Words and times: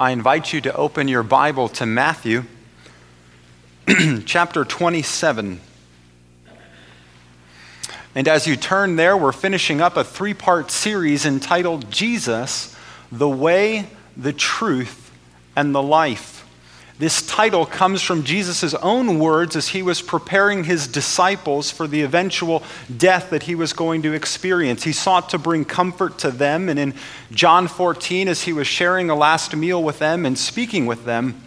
I 0.00 0.12
invite 0.12 0.52
you 0.52 0.60
to 0.60 0.72
open 0.76 1.08
your 1.08 1.24
Bible 1.24 1.68
to 1.70 1.84
Matthew 1.84 2.44
chapter 4.26 4.64
27. 4.64 5.60
And 8.14 8.28
as 8.28 8.46
you 8.46 8.54
turn 8.54 8.94
there, 8.94 9.16
we're 9.16 9.32
finishing 9.32 9.80
up 9.80 9.96
a 9.96 10.04
three 10.04 10.34
part 10.34 10.70
series 10.70 11.26
entitled 11.26 11.90
Jesus, 11.90 12.76
the 13.10 13.28
Way, 13.28 13.88
the 14.16 14.32
Truth, 14.32 15.10
and 15.56 15.74
the 15.74 15.82
Life. 15.82 16.37
This 16.98 17.22
title 17.22 17.64
comes 17.64 18.02
from 18.02 18.24
Jesus' 18.24 18.74
own 18.74 19.20
words 19.20 19.54
as 19.54 19.68
he 19.68 19.82
was 19.82 20.02
preparing 20.02 20.64
his 20.64 20.88
disciples 20.88 21.70
for 21.70 21.86
the 21.86 22.02
eventual 22.02 22.64
death 22.96 23.30
that 23.30 23.44
he 23.44 23.54
was 23.54 23.72
going 23.72 24.02
to 24.02 24.12
experience. 24.12 24.82
He 24.82 24.92
sought 24.92 25.28
to 25.30 25.38
bring 25.38 25.64
comfort 25.64 26.18
to 26.18 26.32
them, 26.32 26.68
and 26.68 26.76
in 26.76 26.94
John 27.30 27.68
14, 27.68 28.26
as 28.26 28.42
he 28.42 28.52
was 28.52 28.66
sharing 28.66 29.10
a 29.10 29.14
last 29.14 29.54
meal 29.54 29.80
with 29.80 30.00
them 30.00 30.26
and 30.26 30.36
speaking 30.36 30.86
with 30.86 31.04
them, 31.04 31.40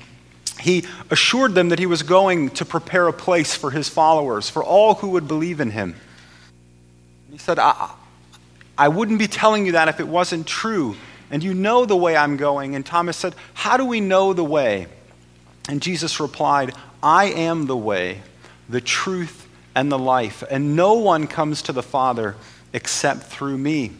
he 0.62 0.86
assured 1.10 1.54
them 1.54 1.68
that 1.70 1.80
he 1.80 1.86
was 1.86 2.04
going 2.04 2.52
to 2.52 2.64
prepare 2.64 3.10
a 3.10 3.14
place 3.14 3.54
for 3.54 3.72
his 3.72 3.90
followers, 3.90 4.50
for 4.50 4.64
all 4.64 4.96
who 4.96 5.10
would 5.10 5.28
believe 5.28 5.60
in 5.60 5.72
him. 5.72 5.96
He 7.30 7.38
said, 7.38 7.60
I, 7.60 7.92
I 8.78 8.88
wouldn't 8.88 9.20
be 9.20 9.28
telling 9.28 9.66
you 9.66 9.74
that 9.74 9.90
if 9.90 10.00
it 10.00 10.08
wasn't 10.08 10.48
true. 10.48 10.96
And 11.30 11.44
you 11.44 11.54
know 11.54 11.86
the 11.86 11.96
way 11.96 12.16
I'm 12.16 12.38
going. 12.38 12.76
And 12.76 12.86
Thomas 12.86 13.18
said, 13.18 13.36
How 13.54 13.76
do 13.76 13.86
we 13.86 14.00
know 14.00 14.34
the 14.34 14.44
way? 14.44 14.88
And 15.70 15.82
Jesus 15.82 16.20
replied, 16.20 16.74
I 17.04 17.26
am 17.26 17.68
the 17.68 17.78
way, 17.78 18.22
the 18.68 18.82
truth, 18.82 19.48
and 19.76 19.92
the 19.92 20.00
life, 20.00 20.44
and 20.50 20.76
no 20.76 20.94
one 20.94 21.28
comes 21.28 21.62
to 21.64 21.72
the 21.72 21.84
Father 21.84 22.36
except 22.74 23.24
through 23.24 23.58
me. 23.58 23.92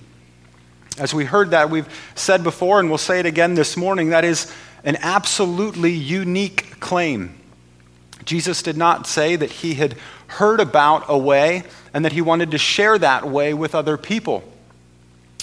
As 0.98 1.14
we 1.14 1.24
heard 1.24 1.52
that, 1.52 1.70
we've 1.70 1.88
said 2.16 2.44
before, 2.44 2.80
and 2.80 2.90
we'll 2.90 2.98
say 2.98 3.20
it 3.20 3.26
again 3.26 3.54
this 3.54 3.78
morning, 3.78 4.10
that 4.10 4.26
is 4.26 4.54
an 4.84 4.98
absolutely 5.00 5.92
unique 5.92 6.80
claim. 6.80 7.36
Jesus 8.26 8.62
did 8.62 8.78
not 8.78 9.08
say 9.08 9.36
that 9.36 9.50
he 9.50 9.76
had 9.76 9.96
heard 10.28 10.60
about 10.60 11.06
a 11.08 11.18
way 11.18 11.64
and 11.94 12.06
that 12.06 12.12
he 12.12 12.22
wanted 12.22 12.52
to 12.52 12.58
share 12.58 12.98
that 12.98 13.28
way 13.28 13.54
with 13.54 13.74
other 13.74 13.98
people. 13.98 14.44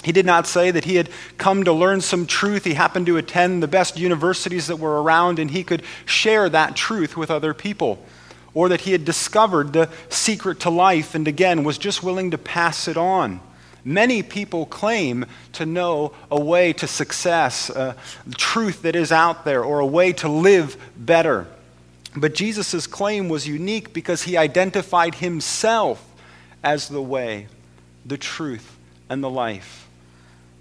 He 0.05 0.13
did 0.13 0.27
not 0.27 0.47
say 0.47 0.71
that 0.71 0.85
he 0.85 0.97
had 0.97 1.11
come 1.39 1.65
to 1.65 1.73
learn 1.73 2.01
some 2.01 2.27
truth. 2.27 2.65
He 2.65 2.75
happened 2.75 3.07
to 3.07 3.17
attend 3.17 3.63
the 3.63 3.69
best 3.69 3.99
universities 3.99 4.69
that 4.69 4.77
were 4.77 5.03
around 5.03 5.39
and 5.39 5.51
he 5.51 5.65
could 5.65 5.83
share 6.07 6.49
that 6.49 6.77
truth 6.77 7.17
with 7.17 7.31
other 7.31 7.53
people. 7.53 8.05
Or 8.55 8.69
that 8.69 8.83
he 8.83 8.93
had 8.93 9.05
discovered 9.05 9.73
the 9.73 9.91
secret 10.09 10.61
to 10.61 10.71
life 10.71 11.15
and 11.15 11.27
again 11.27 11.65
was 11.65 11.79
just 11.79 12.03
willing 12.03 12.31
to 12.31 12.39
pass 12.39 12.89
it 12.89 12.97
on. 12.97 13.41
Many 13.85 14.23
people 14.23 14.67
claim 14.67 15.25
to 15.55 15.65
know 15.65 16.13
a 16.31 16.39
way 16.39 16.73
to 16.75 16.87
success, 16.87 17.71
uh, 17.71 17.95
truth 18.37 18.83
that 18.83 18.97
is 18.97 19.13
out 19.13 19.45
there, 19.45 19.65
or 19.65 19.79
a 19.79 19.87
way 19.87 20.13
to 20.15 20.29
live 20.29 20.77
better. 20.97 21.47
But 22.17 22.35
Jesus' 22.35 22.87
claim 22.87 23.29
was 23.29 23.47
unique 23.47 23.93
because 23.93 24.25
he 24.25 24.37
identified 24.37 25.17
himself 25.17 26.05
as 26.63 26.89
the 26.89 27.01
way, 27.01 27.47
the 28.05 28.19
truth, 28.19 28.77
and 29.09 29.23
the 29.23 29.31
life. 29.31 29.88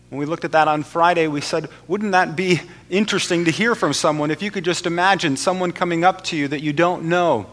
When 0.09 0.19
we 0.19 0.25
looked 0.25 0.45
at 0.45 0.53
that 0.53 0.67
on 0.67 0.83
Friday, 0.83 1.27
we 1.27 1.41
said, 1.41 1.69
wouldn't 1.87 2.13
that 2.13 2.35
be 2.35 2.61
interesting 2.89 3.45
to 3.45 3.51
hear 3.51 3.75
from 3.75 3.91
someone 3.91 4.31
if 4.31 4.41
you 4.41 4.51
could 4.51 4.63
just 4.63 4.85
imagine 4.85 5.35
someone 5.35 5.73
coming 5.73 6.05
up 6.05 6.23
to 6.25 6.37
you 6.37 6.47
that 6.47 6.61
you 6.61 6.71
don't 6.71 7.03
know, 7.03 7.45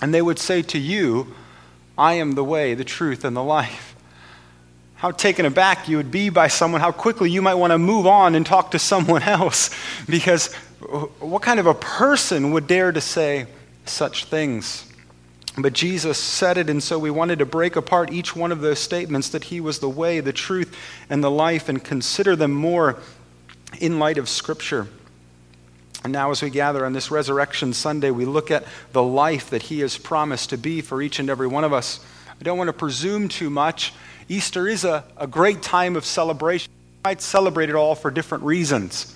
and 0.00 0.14
they 0.14 0.22
would 0.22 0.38
say 0.38 0.62
to 0.62 0.78
you, 0.78 1.34
I 1.98 2.14
am 2.14 2.32
the 2.32 2.44
way, 2.44 2.74
the 2.74 2.84
truth, 2.84 3.24
and 3.24 3.36
the 3.36 3.42
life. 3.42 3.96
How 4.94 5.10
taken 5.10 5.46
aback 5.46 5.88
you 5.88 5.96
would 5.96 6.10
be 6.10 6.28
by 6.28 6.48
someone, 6.48 6.80
how 6.80 6.92
quickly 6.92 7.30
you 7.30 7.42
might 7.42 7.54
want 7.54 7.72
to 7.72 7.78
move 7.78 8.06
on 8.06 8.34
and 8.34 8.46
talk 8.46 8.70
to 8.70 8.78
someone 8.78 9.22
else. 9.24 9.70
Because 10.08 10.52
what 11.18 11.42
kind 11.42 11.58
of 11.58 11.66
a 11.66 11.74
person 11.74 12.52
would 12.52 12.66
dare 12.66 12.92
to 12.92 13.00
say 13.00 13.46
such 13.84 14.26
things? 14.26 14.89
But 15.58 15.72
Jesus 15.72 16.16
said 16.16 16.58
it, 16.58 16.70
and 16.70 16.82
so 16.82 16.98
we 16.98 17.10
wanted 17.10 17.40
to 17.40 17.46
break 17.46 17.76
apart 17.76 18.12
each 18.12 18.36
one 18.36 18.52
of 18.52 18.60
those 18.60 18.78
statements 18.78 19.30
that 19.30 19.44
He 19.44 19.60
was 19.60 19.80
the 19.80 19.88
way, 19.88 20.20
the 20.20 20.32
truth, 20.32 20.76
and 21.08 21.24
the 21.24 21.30
life, 21.30 21.68
and 21.68 21.82
consider 21.82 22.36
them 22.36 22.52
more 22.52 22.98
in 23.80 23.98
light 23.98 24.16
of 24.16 24.28
Scripture. 24.28 24.86
And 26.02 26.12
now, 26.12 26.30
as 26.30 26.40
we 26.40 26.50
gather 26.50 26.86
on 26.86 26.92
this 26.92 27.10
Resurrection 27.10 27.72
Sunday, 27.72 28.10
we 28.10 28.24
look 28.24 28.50
at 28.50 28.64
the 28.92 29.02
life 29.02 29.50
that 29.50 29.62
He 29.64 29.80
has 29.80 29.98
promised 29.98 30.50
to 30.50 30.58
be 30.58 30.80
for 30.80 31.02
each 31.02 31.18
and 31.18 31.28
every 31.28 31.48
one 31.48 31.64
of 31.64 31.72
us. 31.72 32.00
I 32.40 32.42
don't 32.42 32.56
want 32.56 32.68
to 32.68 32.72
presume 32.72 33.28
too 33.28 33.50
much. 33.50 33.92
Easter 34.28 34.68
is 34.68 34.84
a, 34.84 35.04
a 35.16 35.26
great 35.26 35.62
time 35.62 35.96
of 35.96 36.04
celebration. 36.04 36.70
We 37.04 37.10
might 37.10 37.20
celebrate 37.20 37.68
it 37.68 37.74
all 37.74 37.94
for 37.94 38.10
different 38.10 38.44
reasons. 38.44 39.14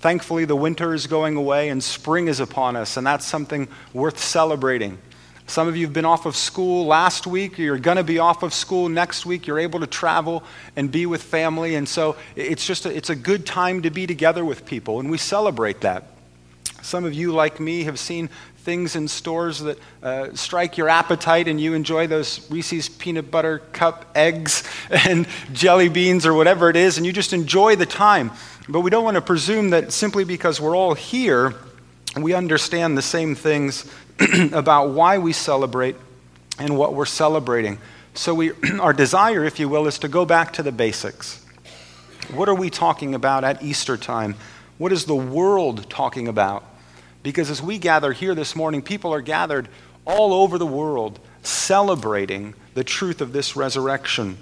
Thankfully, 0.00 0.44
the 0.44 0.56
winter 0.56 0.94
is 0.94 1.06
going 1.06 1.36
away 1.36 1.70
and 1.70 1.82
spring 1.82 2.28
is 2.28 2.40
upon 2.40 2.76
us, 2.76 2.96
and 2.96 3.06
that's 3.06 3.24
something 3.24 3.68
worth 3.92 4.18
celebrating. 4.18 4.98
Some 5.46 5.68
of 5.68 5.76
you 5.76 5.86
have 5.86 5.92
been 5.92 6.04
off 6.04 6.24
of 6.24 6.36
school 6.36 6.86
last 6.86 7.26
week. 7.26 7.58
You're 7.58 7.78
going 7.78 7.96
to 7.96 8.04
be 8.04 8.18
off 8.18 8.42
of 8.42 8.54
school 8.54 8.88
next 8.88 9.26
week. 9.26 9.46
You're 9.46 9.58
able 9.58 9.80
to 9.80 9.86
travel 9.86 10.44
and 10.76 10.90
be 10.90 11.04
with 11.04 11.22
family. 11.22 11.74
And 11.74 11.88
so 11.88 12.16
it's 12.36 12.66
just 12.66 12.86
a, 12.86 12.96
it's 12.96 13.10
a 13.10 13.16
good 13.16 13.44
time 13.44 13.82
to 13.82 13.90
be 13.90 14.06
together 14.06 14.44
with 14.44 14.64
people, 14.64 15.00
and 15.00 15.10
we 15.10 15.18
celebrate 15.18 15.80
that. 15.82 16.04
Some 16.82 17.04
of 17.04 17.14
you, 17.14 17.32
like 17.32 17.60
me, 17.60 17.84
have 17.84 17.98
seen 17.98 18.28
things 18.62 18.96
in 18.96 19.08
stores 19.08 19.60
that 19.60 19.78
uh, 20.02 20.34
strike 20.34 20.76
your 20.76 20.88
appetite 20.88 21.48
and 21.48 21.60
you 21.60 21.74
enjoy 21.74 22.06
those 22.06 22.48
Reese's 22.48 22.88
peanut 22.88 23.28
butter 23.28 23.58
cup 23.72 24.06
eggs 24.14 24.62
and 24.90 25.26
jelly 25.52 25.88
beans 25.88 26.26
or 26.26 26.32
whatever 26.32 26.70
it 26.70 26.76
is, 26.76 26.96
and 26.96 27.04
you 27.04 27.12
just 27.12 27.32
enjoy 27.32 27.76
the 27.76 27.86
time. 27.86 28.30
But 28.68 28.80
we 28.80 28.90
don't 28.90 29.04
want 29.04 29.16
to 29.16 29.20
presume 29.20 29.70
that 29.70 29.92
simply 29.92 30.24
because 30.24 30.60
we're 30.60 30.76
all 30.76 30.94
here, 30.94 31.54
we 32.16 32.34
understand 32.34 32.96
the 32.96 33.02
same 33.02 33.34
things 33.34 33.90
about 34.52 34.90
why 34.90 35.18
we 35.18 35.32
celebrate 35.32 35.96
and 36.58 36.76
what 36.76 36.94
we're 36.94 37.04
celebrating. 37.04 37.78
So, 38.14 38.34
we, 38.34 38.52
our 38.80 38.92
desire, 38.92 39.44
if 39.44 39.58
you 39.58 39.68
will, 39.68 39.86
is 39.86 39.98
to 40.00 40.08
go 40.08 40.24
back 40.24 40.52
to 40.54 40.62
the 40.62 40.72
basics. 40.72 41.44
What 42.32 42.48
are 42.48 42.54
we 42.54 42.70
talking 42.70 43.14
about 43.14 43.44
at 43.44 43.62
Easter 43.62 43.96
time? 43.96 44.36
What 44.78 44.92
is 44.92 45.04
the 45.04 45.16
world 45.16 45.88
talking 45.90 46.28
about? 46.28 46.64
Because 47.22 47.50
as 47.50 47.62
we 47.62 47.78
gather 47.78 48.12
here 48.12 48.34
this 48.34 48.56
morning, 48.56 48.82
people 48.82 49.12
are 49.12 49.20
gathered 49.20 49.68
all 50.04 50.32
over 50.32 50.58
the 50.58 50.66
world 50.66 51.20
celebrating 51.42 52.54
the 52.74 52.84
truth 52.84 53.20
of 53.20 53.32
this 53.32 53.54
resurrection. 53.56 54.38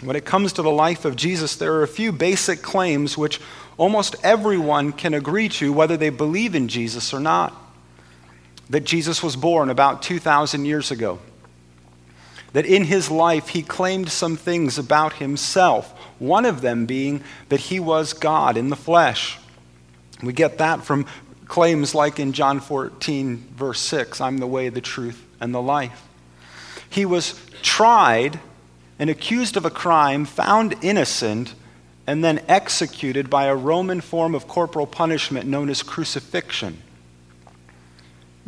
When 0.00 0.16
it 0.16 0.24
comes 0.24 0.52
to 0.54 0.62
the 0.62 0.70
life 0.70 1.04
of 1.04 1.16
Jesus, 1.16 1.56
there 1.56 1.74
are 1.74 1.82
a 1.82 1.88
few 1.88 2.12
basic 2.12 2.62
claims 2.62 3.18
which 3.18 3.40
almost 3.76 4.16
everyone 4.22 4.92
can 4.92 5.12
agree 5.12 5.48
to, 5.50 5.72
whether 5.72 5.96
they 5.96 6.10
believe 6.10 6.54
in 6.54 6.68
Jesus 6.68 7.12
or 7.12 7.20
not 7.20 7.67
that 8.70 8.84
Jesus 8.84 9.22
was 9.22 9.36
born 9.36 9.70
about 9.70 10.02
2,000 10.02 10.64
years 10.64 10.90
ago. 10.90 11.18
That 12.52 12.66
in 12.66 12.84
his 12.84 13.10
life 13.10 13.48
he 13.48 13.62
claimed 13.62 14.08
some 14.10 14.36
things 14.36 14.78
about 14.78 15.14
himself, 15.14 15.92
one 16.18 16.44
of 16.44 16.60
them 16.60 16.86
being 16.86 17.22
that 17.48 17.60
he 17.60 17.80
was 17.80 18.12
God 18.12 18.56
in 18.56 18.70
the 18.70 18.76
flesh. 18.76 19.38
We 20.22 20.32
get 20.32 20.58
that 20.58 20.84
from 20.84 21.06
claims 21.46 21.94
like 21.94 22.18
in 22.18 22.32
John 22.32 22.60
14, 22.60 23.48
verse 23.56 23.80
6 23.80 24.20
I'm 24.20 24.38
the 24.38 24.46
way, 24.46 24.68
the 24.68 24.80
truth, 24.80 25.24
and 25.40 25.54
the 25.54 25.62
life. 25.62 26.06
He 26.90 27.04
was 27.04 27.40
tried 27.62 28.40
and 28.98 29.10
accused 29.10 29.56
of 29.56 29.64
a 29.64 29.70
crime, 29.70 30.24
found 30.24 30.74
innocent, 30.82 31.54
and 32.06 32.24
then 32.24 32.42
executed 32.48 33.28
by 33.28 33.44
a 33.44 33.54
Roman 33.54 34.00
form 34.00 34.34
of 34.34 34.48
corporal 34.48 34.86
punishment 34.86 35.46
known 35.46 35.68
as 35.68 35.82
crucifixion. 35.82 36.82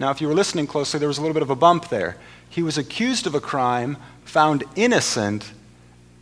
Now, 0.00 0.10
if 0.10 0.22
you 0.22 0.28
were 0.28 0.34
listening 0.34 0.66
closely, 0.66 0.98
there 0.98 1.08
was 1.08 1.18
a 1.18 1.20
little 1.20 1.34
bit 1.34 1.42
of 1.42 1.50
a 1.50 1.54
bump 1.54 1.90
there. 1.90 2.16
He 2.48 2.62
was 2.62 2.78
accused 2.78 3.26
of 3.26 3.34
a 3.34 3.40
crime, 3.40 3.98
found 4.24 4.64
innocent, 4.74 5.52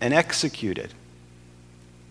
and 0.00 0.12
executed. 0.12 0.92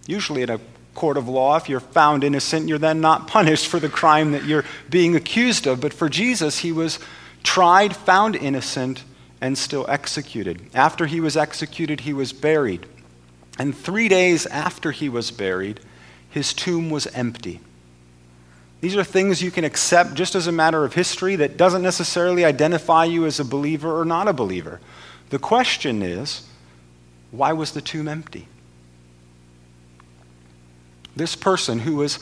Usually, 0.08 0.44
in 0.44 0.50
a 0.50 0.62
court 0.96 1.18
of 1.18 1.28
law, 1.28 1.58
if 1.58 1.68
you're 1.68 1.82
found 1.82 2.24
innocent, 2.24 2.70
you're 2.70 2.78
then 2.78 3.02
not 3.02 3.28
punished 3.28 3.68
for 3.68 3.82
the 3.82 3.90
crime 3.90 4.32
that 4.32 4.46
you're 4.46 4.64
being 4.90 5.14
accused 5.14 5.68
of. 5.68 5.82
But 5.82 5.94
for 5.94 6.08
Jesus, 6.08 6.60
he 6.60 6.72
was 6.72 7.00
tried, 7.44 7.94
found 7.94 8.38
innocent, 8.38 9.04
and 9.42 9.58
still 9.58 9.86
executed. 9.90 10.70
After 10.74 11.06
he 11.06 11.20
was 11.20 11.36
executed, 11.36 12.00
he 12.00 12.14
was 12.14 12.32
buried. 12.32 12.86
And 13.60 13.76
three 13.76 14.08
days 14.08 14.46
after 14.46 14.92
he 14.92 15.10
was 15.10 15.32
buried, 15.32 15.82
his 16.30 16.54
tomb 16.54 16.90
was 16.90 17.08
empty. 17.08 17.60
These 18.80 18.96
are 18.96 19.04
things 19.04 19.42
you 19.42 19.52
can 19.52 19.64
accept 19.64 20.14
just 20.14 20.36
as 20.36 20.48
a 20.48 20.52
matter 20.52 20.86
of 20.86 20.94
history 20.94 21.36
that 21.38 21.58
doesn't 21.58 21.82
necessarily 21.82 22.46
identify 22.46 23.06
you 23.06 23.26
as 23.26 23.40
a 23.40 23.46
believer 23.46 24.00
or 24.00 24.06
not 24.06 24.28
a 24.28 24.34
believer. 24.34 24.80
The 25.30 25.40
question 25.40 26.02
is 26.02 26.44
why 27.32 27.54
was 27.54 27.72
the 27.72 27.82
tomb 27.82 28.08
empty? 28.08 28.48
This 31.16 31.36
person 31.36 31.80
who 31.80 31.96
was 31.96 32.20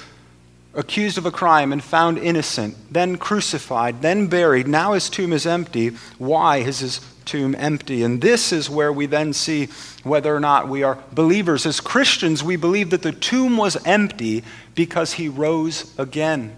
accused 0.73 1.17
of 1.17 1.25
a 1.25 1.31
crime 1.31 1.71
and 1.73 1.83
found 1.83 2.17
innocent, 2.17 2.75
then 2.91 3.17
crucified, 3.17 4.01
then 4.01 4.27
buried, 4.27 4.67
now 4.67 4.93
his 4.93 5.09
tomb 5.09 5.33
is 5.33 5.45
empty. 5.45 5.89
Why 6.17 6.57
is 6.57 6.79
his 6.79 6.99
tomb 7.25 7.55
empty. 7.57 8.03
And 8.03 8.21
this 8.21 8.51
is 8.51 8.69
where 8.69 8.93
we 8.93 9.05
then 9.05 9.33
see 9.33 9.69
whether 10.03 10.35
or 10.35 10.39
not 10.39 10.67
we 10.69 10.83
are 10.83 10.97
believers. 11.11 11.65
As 11.65 11.79
Christians, 11.79 12.43
we 12.43 12.55
believe 12.55 12.91
that 12.91 13.01
the 13.01 13.11
tomb 13.11 13.57
was 13.57 13.77
empty 13.85 14.43
because 14.75 15.13
he 15.13 15.27
rose 15.27 15.97
again. 15.97 16.55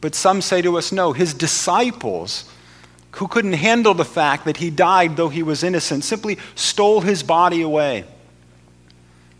But 0.00 0.14
some 0.14 0.42
say 0.42 0.62
to 0.62 0.76
us, 0.76 0.92
no, 0.92 1.12
his 1.12 1.32
disciples, 1.32 2.50
who 3.12 3.28
couldn't 3.28 3.52
handle 3.54 3.94
the 3.94 4.04
fact 4.04 4.44
that 4.46 4.56
he 4.56 4.70
died 4.70 5.16
though 5.16 5.28
he 5.28 5.42
was 5.42 5.62
innocent, 5.62 6.04
simply 6.04 6.38
stole 6.54 7.00
his 7.00 7.22
body 7.22 7.62
away. 7.62 8.04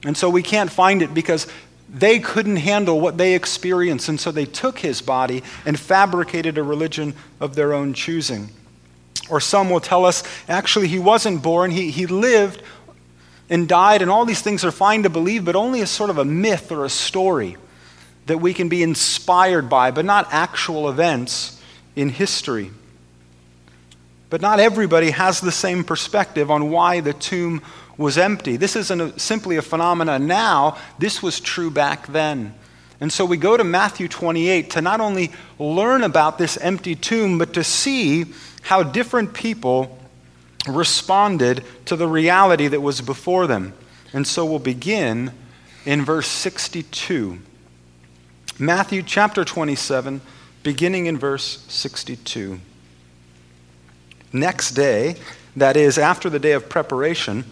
And 0.04 0.16
so 0.16 0.28
we 0.28 0.42
can't 0.42 0.70
find 0.70 1.02
it 1.02 1.14
because 1.14 1.46
they 1.92 2.18
couldn't 2.18 2.56
handle 2.56 3.00
what 3.00 3.18
they 3.18 3.34
experienced, 3.34 4.08
and 4.08 4.18
so 4.18 4.32
they 4.32 4.46
took 4.46 4.78
his 4.78 5.02
body 5.02 5.42
and 5.66 5.78
fabricated 5.78 6.56
a 6.58 6.62
religion 6.62 7.14
of 7.38 7.54
their 7.54 7.72
own 7.72 7.92
choosing. 7.92 8.48
Or 9.30 9.40
some 9.40 9.70
will 9.70 9.80
tell 9.80 10.04
us 10.04 10.22
actually 10.48 10.88
he 10.88 10.98
wasn't 10.98 11.42
born, 11.42 11.70
he, 11.70 11.90
he 11.90 12.06
lived 12.06 12.62
and 13.48 13.68
died, 13.68 14.02
and 14.02 14.10
all 14.10 14.24
these 14.24 14.40
things 14.40 14.64
are 14.64 14.72
fine 14.72 15.02
to 15.02 15.10
believe, 15.10 15.44
but 15.44 15.56
only 15.56 15.80
as 15.80 15.90
sort 15.90 16.10
of 16.10 16.18
a 16.18 16.24
myth 16.24 16.72
or 16.72 16.84
a 16.84 16.90
story 16.90 17.56
that 18.26 18.38
we 18.38 18.54
can 18.54 18.68
be 18.68 18.82
inspired 18.82 19.68
by, 19.68 19.90
but 19.90 20.04
not 20.04 20.28
actual 20.30 20.88
events 20.88 21.60
in 21.96 22.08
history. 22.08 22.70
But 24.30 24.40
not 24.40 24.60
everybody 24.60 25.10
has 25.10 25.40
the 25.40 25.52
same 25.52 25.84
perspective 25.84 26.50
on 26.50 26.70
why 26.70 27.00
the 27.00 27.12
tomb 27.12 27.62
was 27.98 28.16
empty. 28.16 28.56
This 28.56 28.76
isn't 28.76 29.00
a, 29.00 29.18
simply 29.18 29.56
a 29.56 29.62
phenomenon 29.62 30.26
now, 30.26 30.78
this 30.98 31.22
was 31.22 31.40
true 31.40 31.70
back 31.70 32.06
then. 32.06 32.54
And 33.00 33.12
so 33.12 33.24
we 33.24 33.36
go 33.36 33.56
to 33.56 33.64
Matthew 33.64 34.08
28 34.08 34.70
to 34.70 34.80
not 34.80 35.00
only 35.00 35.32
learn 35.58 36.02
about 36.02 36.38
this 36.38 36.56
empty 36.58 36.94
tomb, 36.94 37.38
but 37.38 37.54
to 37.54 37.64
see 37.64 38.26
how 38.62 38.82
different 38.82 39.34
people 39.34 39.98
responded 40.68 41.64
to 41.86 41.96
the 41.96 42.06
reality 42.06 42.68
that 42.68 42.80
was 42.80 43.00
before 43.00 43.46
them. 43.46 43.72
And 44.12 44.26
so 44.26 44.44
we'll 44.44 44.58
begin 44.58 45.32
in 45.84 46.04
verse 46.04 46.28
62. 46.28 47.38
Matthew 48.58 49.02
chapter 49.02 49.44
27, 49.44 50.20
beginning 50.62 51.06
in 51.06 51.18
verse 51.18 51.64
62. 51.68 52.60
Next 54.32 54.70
day, 54.72 55.16
that 55.56 55.76
is, 55.76 55.98
after 55.98 56.30
the 56.30 56.38
day 56.38 56.52
of 56.52 56.68
preparation, 56.68 57.44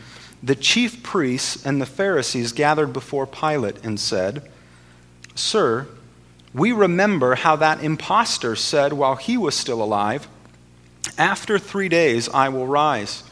the 0.42 0.54
chief 0.54 1.02
priests 1.02 1.66
and 1.66 1.80
the 1.80 1.86
Pharisees 1.86 2.52
gathered 2.52 2.92
before 2.92 3.26
Pilate 3.26 3.84
and 3.84 3.98
said, 3.98 4.48
Sir, 5.34 5.88
we 6.52 6.72
remember 6.72 7.36
how 7.36 7.56
that 7.56 7.82
impostor 7.82 8.56
said 8.56 8.92
while 8.92 9.16
he 9.16 9.36
was 9.36 9.54
still 9.54 9.82
alive, 9.82 10.26
After 11.16 11.58
three 11.58 11.88
days 11.88 12.28
I 12.28 12.48
will 12.48 12.66
rise. 12.66 13.22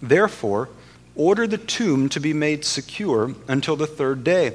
Therefore, 0.00 0.68
order 1.14 1.46
the 1.46 1.58
tomb 1.58 2.08
to 2.10 2.20
be 2.20 2.32
made 2.32 2.64
secure 2.64 3.34
until 3.48 3.76
the 3.76 3.86
third 3.86 4.24
day, 4.24 4.54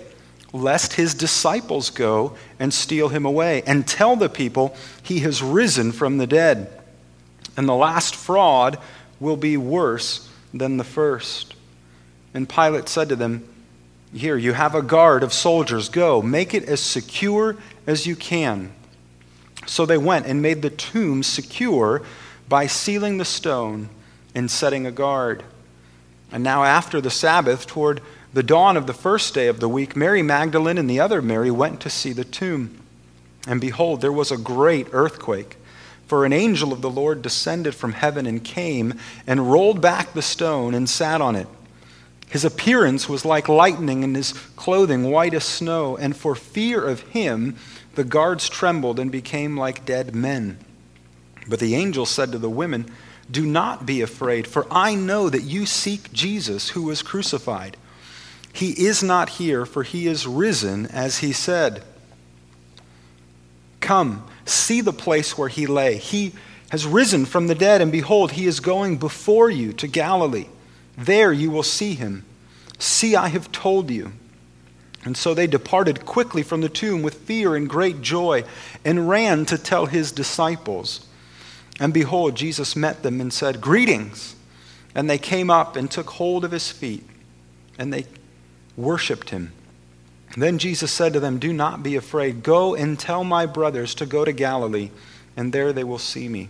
lest 0.54 0.94
his 0.94 1.14
disciples 1.14 1.90
go 1.90 2.36
and 2.60 2.74
steal 2.74 3.10
him 3.10 3.26
away, 3.26 3.62
and 3.68 3.88
tell 3.88 4.16
the 4.16 4.30
people 4.30 4.76
he 5.04 5.20
has 5.20 5.42
risen 5.42 5.92
from 5.92 6.18
the 6.18 6.28
dead. 6.28 6.72
And 7.56 7.68
the 7.68 7.76
last 7.76 8.16
fraud 8.16 8.78
will 9.20 9.38
be 9.38 9.58
worse 9.58 10.30
than 10.54 10.78
the 10.78 10.84
first. 10.84 11.56
And 12.34 12.48
Pilate 12.48 12.88
said 12.88 13.10
to 13.10 13.16
them, 13.16 13.48
Here, 14.14 14.38
you 14.38 14.54
have 14.54 14.74
a 14.74 14.82
guard 14.82 15.24
of 15.24 15.34
soldiers. 15.34 15.90
Go, 15.90 16.22
make 16.22 16.54
it 16.54 16.64
as 16.64 16.80
secure 16.80 17.58
as 17.86 18.08
you 18.08 18.16
can. 18.16 18.72
So 19.66 19.86
they 19.86 19.98
went 19.98 20.26
and 20.26 20.42
made 20.42 20.62
the 20.62 20.70
tomb 20.70 21.24
secure 21.24 22.02
by 22.48 22.68
sealing 22.68 23.18
the 23.18 23.26
stone 23.26 23.90
and 24.34 24.50
setting 24.50 24.86
a 24.86 24.92
guard. 24.92 25.44
And 26.32 26.44
now, 26.44 26.64
after 26.64 27.02
the 27.02 27.10
Sabbath, 27.10 27.68
toward 27.68 28.02
the 28.34 28.44
dawn 28.44 28.78
of 28.78 28.88
the 28.88 28.94
first 28.94 29.34
day 29.34 29.48
of 29.48 29.60
the 29.60 29.70
week, 29.70 29.96
Mary 29.96 30.22
Magdalene 30.22 30.78
and 30.78 30.90
the 30.90 31.00
other 31.00 31.22
Mary 31.22 31.52
went 31.52 31.82
to 31.82 31.90
see 31.90 32.14
the 32.14 32.24
tomb. 32.24 32.80
And 33.48 33.60
behold, 33.60 34.02
there 34.02 34.12
was 34.12 34.32
a 34.32 34.38
great 34.38 34.88
earthquake. 34.92 35.58
For 36.08 36.26
an 36.26 36.34
angel 36.34 36.72
of 36.72 36.82
the 36.82 36.90
Lord 36.90 37.22
descended 37.22 37.76
from 37.76 37.94
heaven 37.94 38.26
and 38.26 38.44
came 38.44 38.94
and 39.26 39.52
rolled 39.52 39.82
back 39.82 40.14
the 40.14 40.22
stone 40.22 40.74
and 40.74 40.90
sat 40.90 41.20
on 41.20 41.36
it. 41.36 41.48
His 42.30 42.44
appearance 42.44 43.08
was 43.08 43.26
like 43.26 43.48
lightning, 43.48 44.04
and 44.04 44.16
his 44.16 44.34
clothing 44.56 45.10
white 45.10 45.34
as 45.34 45.46
snow. 45.46 45.96
And 45.98 46.16
for 46.16 46.36
fear 46.36 46.86
of 46.86 47.02
him, 47.02 47.56
the 47.96 48.04
guards 48.04 48.50
trembled 48.50 49.00
and 49.00 49.12
became 49.12 49.58
like 49.58 49.86
dead 49.86 50.14
men. 50.14 50.60
But 51.48 51.60
the 51.60 51.76
angel 51.76 52.06
said 52.06 52.32
to 52.34 52.38
the 52.38 52.50
women, 52.50 52.92
Do 53.32 53.46
not 53.46 53.86
be 53.86 54.02
afraid, 54.02 54.46
for 54.46 54.68
I 54.70 54.96
know 54.96 55.30
that 55.30 55.44
you 55.44 55.66
seek 55.66 56.12
Jesus 56.12 56.70
who 56.70 56.84
was 56.84 57.02
crucified. 57.02 57.78
He 58.52 58.72
is 58.72 59.02
not 59.02 59.30
here, 59.30 59.66
for 59.66 59.84
he 59.84 60.08
is 60.08 60.28
risen, 60.28 60.88
as 60.88 61.20
he 61.20 61.32
said. 61.32 61.84
Come, 63.80 64.28
see 64.46 64.82
the 64.82 64.92
place 64.92 65.38
where 65.38 65.48
he 65.48 65.66
lay. 65.66 65.98
He 65.98 66.34
has 66.72 66.86
risen 66.86 67.26
from 67.26 67.48
the 67.48 67.56
dead, 67.56 67.82
and 67.82 67.92
behold, 67.92 68.34
he 68.34 68.46
is 68.46 68.60
going 68.60 68.98
before 68.98 69.50
you 69.50 69.72
to 69.74 69.88
Galilee. 69.88 70.48
There 70.98 71.32
you 71.32 71.52
will 71.52 71.64
see 71.64 71.94
him. 71.94 72.26
See, 72.80 73.16
I 73.16 73.28
have 73.28 73.52
told 73.52 73.92
you. 73.92 74.14
And 75.06 75.16
so 75.16 75.34
they 75.34 75.48
departed 75.48 76.06
quickly 76.06 76.44
from 76.44 76.62
the 76.62 76.70
tomb 76.70 77.02
with 77.02 77.14
fear 77.14 77.56
and 77.56 77.70
great 77.70 78.02
joy 78.02 78.44
and 78.84 79.08
ran 79.08 79.46
to 79.46 79.58
tell 79.58 79.86
his 79.86 80.12
disciples. 80.12 81.06
And 81.80 81.94
behold, 81.94 82.36
Jesus 82.36 82.76
met 82.76 83.04
them 83.04 83.22
and 83.22 83.32
said, 83.32 83.62
Greetings. 83.62 84.36
And 84.96 85.10
they 85.10 85.20
came 85.20 85.50
up 85.50 85.76
and 85.76 85.90
took 85.90 86.10
hold 86.10 86.44
of 86.44 86.52
his 86.52 86.72
feet 86.72 87.04
and 87.78 87.94
they 87.94 88.06
worshiped 88.76 89.30
him. 89.30 89.52
Then 90.36 90.58
Jesus 90.58 90.92
said 90.92 91.14
to 91.14 91.20
them, 91.20 91.40
Do 91.40 91.54
not 91.54 91.84
be 91.84 91.96
afraid. 91.96 92.44
Go 92.44 92.76
and 92.76 93.00
tell 93.00 93.24
my 93.24 93.46
brothers 93.46 93.96
to 93.96 94.06
go 94.06 94.26
to 94.26 94.32
Galilee, 94.32 94.92
and 95.36 95.54
there 95.54 95.72
they 95.72 95.84
will 95.84 96.00
see 96.00 96.28
me. 96.28 96.50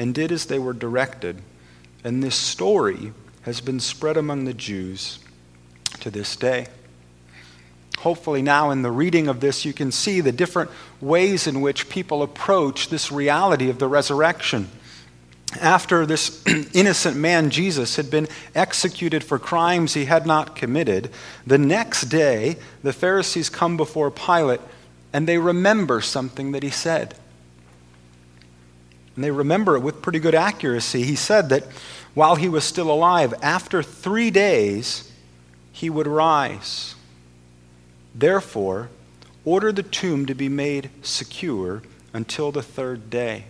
and 0.00 0.14
did 0.14 0.32
as 0.32 0.46
they 0.46 0.58
were 0.58 0.72
directed. 0.72 1.42
And 2.02 2.22
this 2.22 2.34
story 2.34 3.12
has 3.42 3.60
been 3.60 3.78
spread 3.78 4.16
among 4.16 4.46
the 4.46 4.54
Jews 4.54 5.18
to 6.00 6.10
this 6.10 6.36
day. 6.36 6.68
Hopefully, 7.98 8.40
now 8.40 8.70
in 8.70 8.80
the 8.80 8.90
reading 8.90 9.28
of 9.28 9.40
this, 9.40 9.66
you 9.66 9.74
can 9.74 9.92
see 9.92 10.22
the 10.22 10.32
different 10.32 10.70
ways 11.02 11.46
in 11.46 11.60
which 11.60 11.90
people 11.90 12.22
approach 12.22 12.88
this 12.88 13.12
reality 13.12 13.68
of 13.68 13.78
the 13.78 13.88
resurrection. 13.88 14.70
After 15.60 16.06
this 16.06 16.42
innocent 16.72 17.18
man, 17.18 17.50
Jesus, 17.50 17.96
had 17.96 18.10
been 18.10 18.26
executed 18.54 19.22
for 19.22 19.38
crimes 19.38 19.92
he 19.92 20.06
had 20.06 20.26
not 20.26 20.56
committed, 20.56 21.10
the 21.46 21.58
next 21.58 22.04
day, 22.04 22.56
the 22.82 22.94
Pharisees 22.94 23.50
come 23.50 23.76
before 23.76 24.10
Pilate 24.10 24.62
and 25.12 25.26
they 25.26 25.36
remember 25.36 26.00
something 26.00 26.52
that 26.52 26.62
he 26.62 26.70
said. 26.70 27.16
And 29.14 29.24
they 29.24 29.30
remember 29.30 29.76
it 29.76 29.80
with 29.80 30.02
pretty 30.02 30.18
good 30.18 30.34
accuracy. 30.34 31.02
He 31.02 31.16
said 31.16 31.48
that 31.48 31.64
while 32.14 32.36
he 32.36 32.48
was 32.48 32.64
still 32.64 32.90
alive, 32.90 33.34
after 33.42 33.82
three 33.82 34.30
days, 34.30 35.10
he 35.72 35.90
would 35.90 36.06
rise. 36.06 36.94
Therefore, 38.14 38.88
order 39.44 39.72
the 39.72 39.82
tomb 39.82 40.26
to 40.26 40.34
be 40.34 40.48
made 40.48 40.90
secure 41.02 41.82
until 42.12 42.52
the 42.52 42.62
third 42.62 43.10
day. 43.10 43.44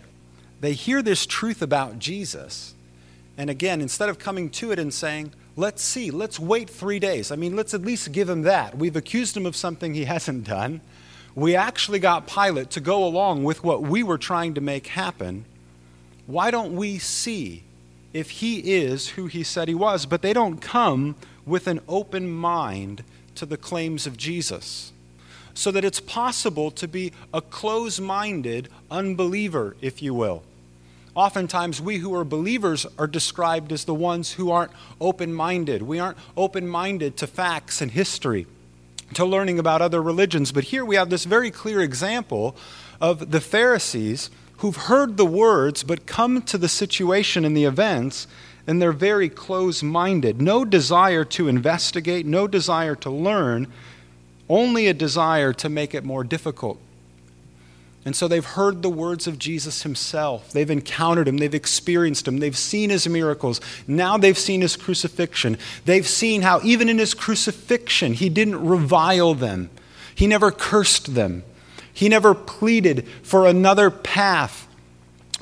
They 0.61 0.75
hear 0.75 1.03
this 1.03 1.27
truth 1.27 1.63
about 1.63 1.99
Jesus. 1.99 2.75
And 3.39 3.49
again, 3.49 3.81
instead 3.81 4.09
of 4.11 4.19
coming 4.19 4.51
to 4.51 4.73
it 4.73 4.79
and 4.79 4.93
saying, 4.93 5.33
let's 5.57 5.83
see, 5.83 6.11
let's 6.11 6.39
wait 6.39 6.69
three 6.69 6.99
days. 6.99 7.31
I 7.31 7.37
mean, 7.37 7.57
let's 7.57 7.73
at 7.73 7.83
least 7.83 8.13
give 8.13 8.29
him 8.29 8.43
that. 8.43 8.77
We've 8.77 8.97
accused 8.97 9.37
him 9.37 9.47
of 9.47 9.57
something 9.57 9.95
he 9.95 10.05
hasn't 10.17 10.45
done. 10.45 10.81
We 11.35 11.55
actually 11.57 11.99
got 11.99 12.27
Pilate 12.27 12.71
to 12.71 12.81
go 12.81 13.05
along 13.05 13.45
with 13.45 13.63
what 13.63 13.83
we 13.83 14.03
were 14.03 14.19
trying 14.19 14.55
to 14.55 14.61
make 14.61 14.89
happen 14.89 15.45
why 16.31 16.53
don't 16.53 16.77
we 16.77 16.99
see 16.99 17.65
if 18.13 18.31
he 18.31 18.59
is 18.59 19.09
who 19.11 19.27
he 19.27 19.43
said 19.43 19.67
he 19.67 19.75
was? 19.75 20.07
But 20.07 20.23
they 20.23 20.33
don't 20.33 20.59
come 20.59 21.17
with 21.45 21.67
an 21.67 21.81
open 21.89 22.31
mind 22.31 23.03
to 23.35 23.45
the 23.45 23.57
claims 23.57 24.07
of 24.07 24.17
Jesus. 24.17 24.93
So 25.53 25.73
that 25.73 25.85
it's 25.85 25.99
possible 25.99 26.71
to 26.71 26.87
be 26.87 27.13
a 27.35 27.41
close 27.41 27.99
minded 27.99 28.69
unbeliever, 28.93 29.77
if 29.81 30.01
you 30.01 30.15
will. 30.15 30.45
Oftentimes, 31.17 31.81
we 31.81 31.99
who 31.99 32.15
are 32.15 32.25
believers 32.25 32.87
are 32.97 33.09
described 33.09 33.73
as 33.73 33.85
the 33.85 33.93
ones 33.95 34.35
who 34.35 34.53
aren't 34.53 34.71
open 35.01 35.35
minded. 35.35 35.83
We 35.83 35.99
aren't 35.99 36.19
open 36.37 36.69
minded 36.69 37.17
to 37.17 37.27
facts 37.27 37.81
and 37.81 37.91
history, 37.91 38.47
to 39.15 39.25
learning 39.25 39.59
about 39.59 39.83
other 39.83 40.03
religions. 40.03 40.53
But 40.53 40.65
here 40.65 40.85
we 40.85 40.97
have 40.97 41.11
this 41.11 41.25
very 41.25 41.51
clear 41.51 41.81
example 41.81 42.57
of 43.01 43.31
the 43.31 43.41
Pharisees 43.41 44.31
who've 44.59 44.77
heard 44.77 45.17
the 45.17 45.27
words 45.27 45.83
but 45.83 46.07
come 46.07 46.43
to 46.43 46.59
the 46.59 46.69
situation 46.69 47.45
and 47.45 47.57
the 47.57 47.65
events 47.65 48.27
and 48.67 48.81
they're 48.81 48.93
very 48.93 49.29
close 49.29 49.83
minded. 49.83 50.41
No 50.41 50.65
desire 50.65 51.25
to 51.25 51.49
investigate, 51.49 52.27
no 52.27 52.47
desire 52.47 52.95
to 52.97 53.11
learn, 53.11 53.67
only 54.49 54.87
a 54.87 54.95
desire 54.95 55.53
to 55.55 55.69
make 55.69 55.95
it 55.95 56.05
more 56.05 56.25
difficult. 56.25 56.79
And 58.05 58.17
so 58.17 58.29
they've 58.29 58.45
heard 58.45 58.81
the 58.81 58.89
words 58.89 59.27
of 59.27 59.39
Jesus 59.39 59.83
himself. 59.83 60.53
They've 60.53 60.71
encountered 60.71 61.29
him. 61.29 61.37
They've 61.37 61.55
experienced 61.55 62.27
him. 62.27 62.39
They've 62.39 62.57
seen 62.57 62.89
his 62.89 63.07
miracles. 63.07 63.61
Now 63.87 64.17
they've 64.17 64.39
seen 64.39 64.63
his 64.63 64.77
crucifixion. 64.77 65.59
They've 65.85 66.07
seen 66.07 66.43
how, 66.43 66.61
even 66.65 66.89
in 66.89 66.99
his 66.99 67.13
crucifixion, 67.13 68.15
he 68.15 68.31
didn't 68.31 68.65
revile 68.65 69.35
them, 69.35 69.71
he 70.15 70.27
never 70.27 70.51
cursed 70.51 71.15
them, 71.15 71.45
he 71.93 72.09
never 72.09 72.35
pleaded 72.35 73.07
for 73.23 73.47
another 73.47 73.91
path 73.91 74.67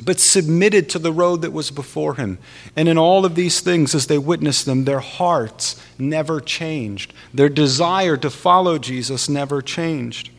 but 0.00 0.20
submitted 0.20 0.88
to 0.88 0.98
the 0.98 1.12
road 1.12 1.42
that 1.42 1.52
was 1.52 1.70
before 1.70 2.14
him. 2.14 2.38
And 2.76 2.88
in 2.88 2.96
all 2.96 3.24
of 3.24 3.34
these 3.34 3.60
things, 3.60 3.94
as 3.94 4.06
they 4.06 4.18
witnessed 4.18 4.64
them, 4.66 4.84
their 4.84 5.00
hearts 5.00 5.82
never 5.98 6.40
changed. 6.40 7.12
Their 7.34 7.48
desire 7.48 8.16
to 8.18 8.30
follow 8.30 8.78
Jesus 8.78 9.28
never 9.28 9.60
changed. 9.60 10.30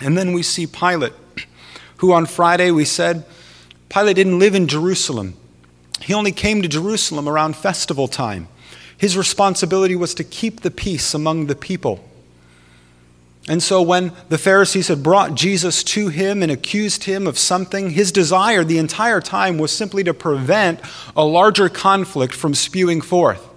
And 0.00 0.16
then 0.16 0.32
we 0.32 0.42
see 0.42 0.66
Pilate, 0.66 1.12
who 1.98 2.12
on 2.12 2.26
Friday 2.26 2.70
we 2.70 2.84
said, 2.84 3.24
Pilate 3.88 4.16
didn't 4.16 4.38
live 4.38 4.54
in 4.54 4.66
Jerusalem. 4.66 5.34
He 6.00 6.14
only 6.14 6.32
came 6.32 6.62
to 6.62 6.68
Jerusalem 6.68 7.28
around 7.28 7.56
festival 7.56 8.08
time. 8.08 8.48
His 8.96 9.16
responsibility 9.16 9.94
was 9.94 10.14
to 10.14 10.24
keep 10.24 10.60
the 10.60 10.70
peace 10.70 11.14
among 11.14 11.46
the 11.46 11.54
people. 11.54 12.04
And 13.48 13.62
so, 13.62 13.80
when 13.80 14.12
the 14.28 14.36
Pharisees 14.36 14.88
had 14.88 15.02
brought 15.02 15.34
Jesus 15.34 15.82
to 15.84 16.08
him 16.08 16.42
and 16.42 16.52
accused 16.52 17.04
him 17.04 17.26
of 17.26 17.38
something, 17.38 17.90
his 17.90 18.12
desire 18.12 18.62
the 18.62 18.76
entire 18.76 19.22
time 19.22 19.56
was 19.56 19.72
simply 19.72 20.04
to 20.04 20.12
prevent 20.12 20.80
a 21.16 21.24
larger 21.24 21.70
conflict 21.70 22.34
from 22.34 22.54
spewing 22.54 23.00
forth. 23.00 23.48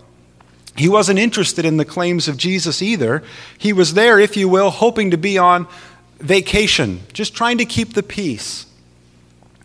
He 0.78 0.88
wasn't 0.88 1.20
interested 1.20 1.66
in 1.66 1.76
the 1.76 1.84
claims 1.84 2.30
of 2.30 2.38
Jesus 2.38 2.82
either. 2.82 3.22
He 3.58 3.74
was 3.74 3.94
there, 3.94 4.18
if 4.18 4.38
you 4.38 4.48
will, 4.48 4.70
hoping 4.70 5.12
to 5.12 5.18
be 5.18 5.38
on 5.38 5.68
vacation, 6.22 7.02
just 7.14 7.36
trying 7.36 7.58
to 7.58 7.66
keep 7.66 7.94
the 7.94 8.04
peace. 8.04 8.66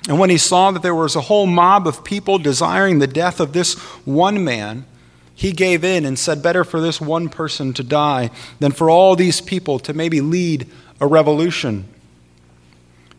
And 0.09 0.19
when 0.19 0.31
he 0.31 0.39
saw 0.39 0.71
that 0.71 0.83
there 0.83 0.95
was 0.95 1.17
a 1.17 1.21
whole 1.23 1.47
mob 1.47 1.87
of 1.87 2.05
people 2.05 2.39
desiring 2.39 2.99
the 2.99 3.07
death 3.07 3.41
of 3.41 3.53
this 3.53 3.75
one 4.05 4.45
man, 4.45 4.87
he 5.35 5.53
gave 5.53 5.85
in 5.85 6.05
and 6.05 6.19
said, 6.19 6.43
Better 6.43 6.65
for 6.65 6.81
this 6.81 7.01
one 7.01 7.29
person 7.29 7.73
to 7.75 7.83
die 7.83 8.31
than 8.61 8.73
for 8.73 8.89
all 8.89 9.17
these 9.17 9.41
people 9.41 9.79
to 9.81 9.93
maybe 9.93 10.21
lead 10.21 10.69
a 11.01 11.07
revolution. 11.07 11.87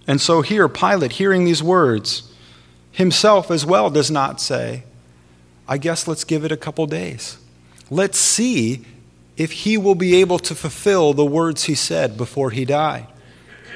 And 0.08 0.22
so 0.22 0.42
here, 0.42 0.70
Pilate, 0.70 1.14
hearing 1.14 1.44
these 1.44 1.62
words, 1.62 2.34
himself 2.92 3.52
as 3.52 3.66
well 3.66 3.90
does 3.90 4.10
not 4.10 4.40
say, 4.40 4.84
I 5.68 5.78
guess 5.78 6.08
let's 6.08 6.24
give 6.24 6.46
it 6.46 6.52
a 6.52 6.58
couple 6.58 6.88
days. 6.88 7.38
Let's 7.90 8.18
see 8.18 8.86
if 9.36 9.52
he 9.52 9.78
will 9.78 9.96
be 9.96 10.16
able 10.16 10.40
to 10.40 10.56
fulfill 10.56 11.14
the 11.14 11.26
words 11.26 11.66
he 11.66 11.76
said 11.76 12.18
before 12.18 12.52
he 12.52 12.64
died 12.64 13.06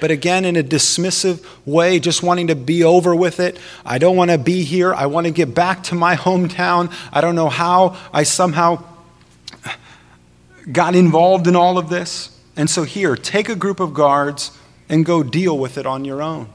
but 0.02 0.12
again 0.12 0.44
in 0.44 0.58
a 0.58 0.64
dismissive 0.64 1.46
way, 1.66 2.00
just 2.00 2.24
wanting 2.24 2.48
to 2.48 2.56
be 2.56 2.84
over 2.84 3.16
with 3.16 3.40
it. 3.40 3.58
I 3.86 4.00
don't 4.00 4.18
want 4.18 4.32
to 4.32 4.38
be 4.40 4.64
here. 4.64 4.94
I 4.94 5.06
want 5.06 5.28
to 5.28 5.32
get 5.32 5.54
back 5.54 5.84
to 5.84 5.96
my 5.96 6.16
hometown. 6.18 6.92
I 7.14 7.22
don't 7.22 7.36
know 7.36 7.48
how 7.48 7.96
I 8.12 8.24
somehow 8.24 8.84
got 10.70 10.96
involved 10.96 11.48
in 11.48 11.56
all 11.56 11.78
of 11.78 11.90
this. 11.90 12.38
And 12.58 12.70
so, 12.70 12.84
here, 12.84 13.16
take 13.16 13.48
a 13.48 13.56
group 13.56 13.80
of 13.80 13.94
guards 13.94 14.58
and 14.90 15.06
go 15.06 15.24
deal 15.24 15.58
with 15.58 15.78
it 15.78 15.86
on 15.86 16.04
your 16.04 16.22
own. 16.22 16.50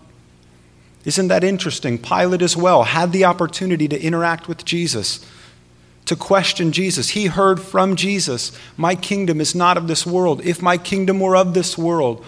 Isn't 1.05 1.29
that 1.29 1.45
interesting? 1.45 1.99
Pilate 1.99 2.43
as 2.43 2.57
well 2.57 2.83
had 2.83 3.13
the 3.13 3.25
opportunity 3.25 3.87
to 3.87 4.01
interact 4.01 4.49
with 4.49 4.65
Jesus, 4.65 5.25
to 6.07 6.17
question 6.17 6.73
Jesus. 6.73 7.11
He 7.11 7.27
heard 7.27 7.61
from 7.61 7.95
Jesus, 7.95 8.59
My 8.77 8.97
kingdom 8.97 9.41
is 9.41 9.55
not 9.55 9.77
of 9.77 9.87
this 9.87 10.05
world. 10.05 10.45
If 10.45 10.61
my 10.61 10.77
kingdom 10.77 11.21
were 11.21 11.37
of 11.37 11.55
this 11.55 11.79
world, 11.79 12.25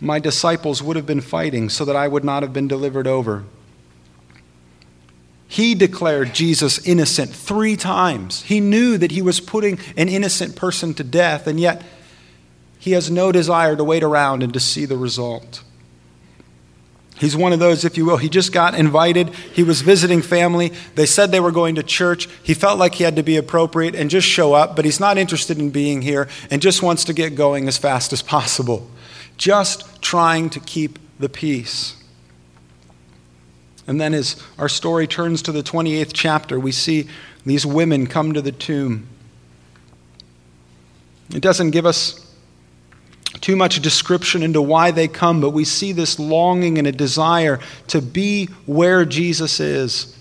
my 0.00 0.18
disciples 0.18 0.82
would 0.82 0.96
have 0.96 1.06
been 1.06 1.20
fighting 1.20 1.68
so 1.68 1.84
that 1.84 1.96
I 1.96 2.08
would 2.08 2.24
not 2.24 2.42
have 2.42 2.52
been 2.52 2.68
delivered 2.68 3.06
over. 3.06 3.44
He 5.46 5.74
declared 5.74 6.32
Jesus 6.32 6.86
innocent 6.86 7.30
three 7.30 7.76
times. 7.76 8.42
He 8.42 8.60
knew 8.60 8.96
that 8.96 9.10
he 9.10 9.20
was 9.20 9.40
putting 9.40 9.78
an 9.96 10.08
innocent 10.08 10.56
person 10.56 10.94
to 10.94 11.04
death, 11.04 11.46
and 11.46 11.58
yet 11.58 11.82
he 12.78 12.92
has 12.92 13.10
no 13.10 13.32
desire 13.32 13.76
to 13.76 13.84
wait 13.84 14.02
around 14.02 14.42
and 14.42 14.54
to 14.54 14.60
see 14.60 14.86
the 14.86 14.96
result. 14.96 15.62
He's 17.18 17.36
one 17.36 17.52
of 17.52 17.58
those, 17.58 17.84
if 17.84 17.98
you 17.98 18.06
will. 18.06 18.16
He 18.16 18.30
just 18.30 18.52
got 18.52 18.74
invited. 18.74 19.28
He 19.52 19.62
was 19.62 19.82
visiting 19.82 20.22
family. 20.22 20.72
They 20.94 21.04
said 21.04 21.30
they 21.30 21.40
were 21.40 21.50
going 21.50 21.74
to 21.74 21.82
church. 21.82 22.28
He 22.42 22.54
felt 22.54 22.78
like 22.78 22.94
he 22.94 23.04
had 23.04 23.16
to 23.16 23.22
be 23.22 23.36
appropriate 23.36 23.94
and 23.94 24.08
just 24.08 24.26
show 24.26 24.54
up, 24.54 24.74
but 24.74 24.86
he's 24.86 25.00
not 25.00 25.18
interested 25.18 25.58
in 25.58 25.68
being 25.68 26.00
here 26.00 26.28
and 26.50 26.62
just 26.62 26.82
wants 26.82 27.04
to 27.04 27.12
get 27.12 27.34
going 27.34 27.68
as 27.68 27.76
fast 27.76 28.14
as 28.14 28.22
possible 28.22 28.88
just 29.40 30.02
trying 30.02 30.50
to 30.50 30.60
keep 30.60 30.98
the 31.18 31.28
peace. 31.28 31.96
And 33.86 33.98
then, 33.98 34.12
as 34.12 34.40
our 34.58 34.68
story 34.68 35.06
turns 35.06 35.40
to 35.42 35.52
the 35.52 35.62
28th 35.62 36.10
chapter, 36.12 36.60
we 36.60 36.72
see 36.72 37.08
these 37.46 37.64
women 37.64 38.06
come 38.06 38.34
to 38.34 38.42
the 38.42 38.52
tomb. 38.52 39.08
It 41.34 41.40
doesn't 41.40 41.70
give 41.70 41.86
us 41.86 42.26
too 43.40 43.56
much 43.56 43.80
description 43.80 44.42
into 44.42 44.60
why 44.60 44.90
they 44.90 45.08
come, 45.08 45.40
but 45.40 45.50
we 45.50 45.64
see 45.64 45.92
this 45.92 46.18
longing 46.18 46.76
and 46.76 46.86
a 46.86 46.92
desire 46.92 47.60
to 47.86 48.02
be 48.02 48.46
where 48.66 49.06
Jesus 49.06 49.58
is. 49.58 50.14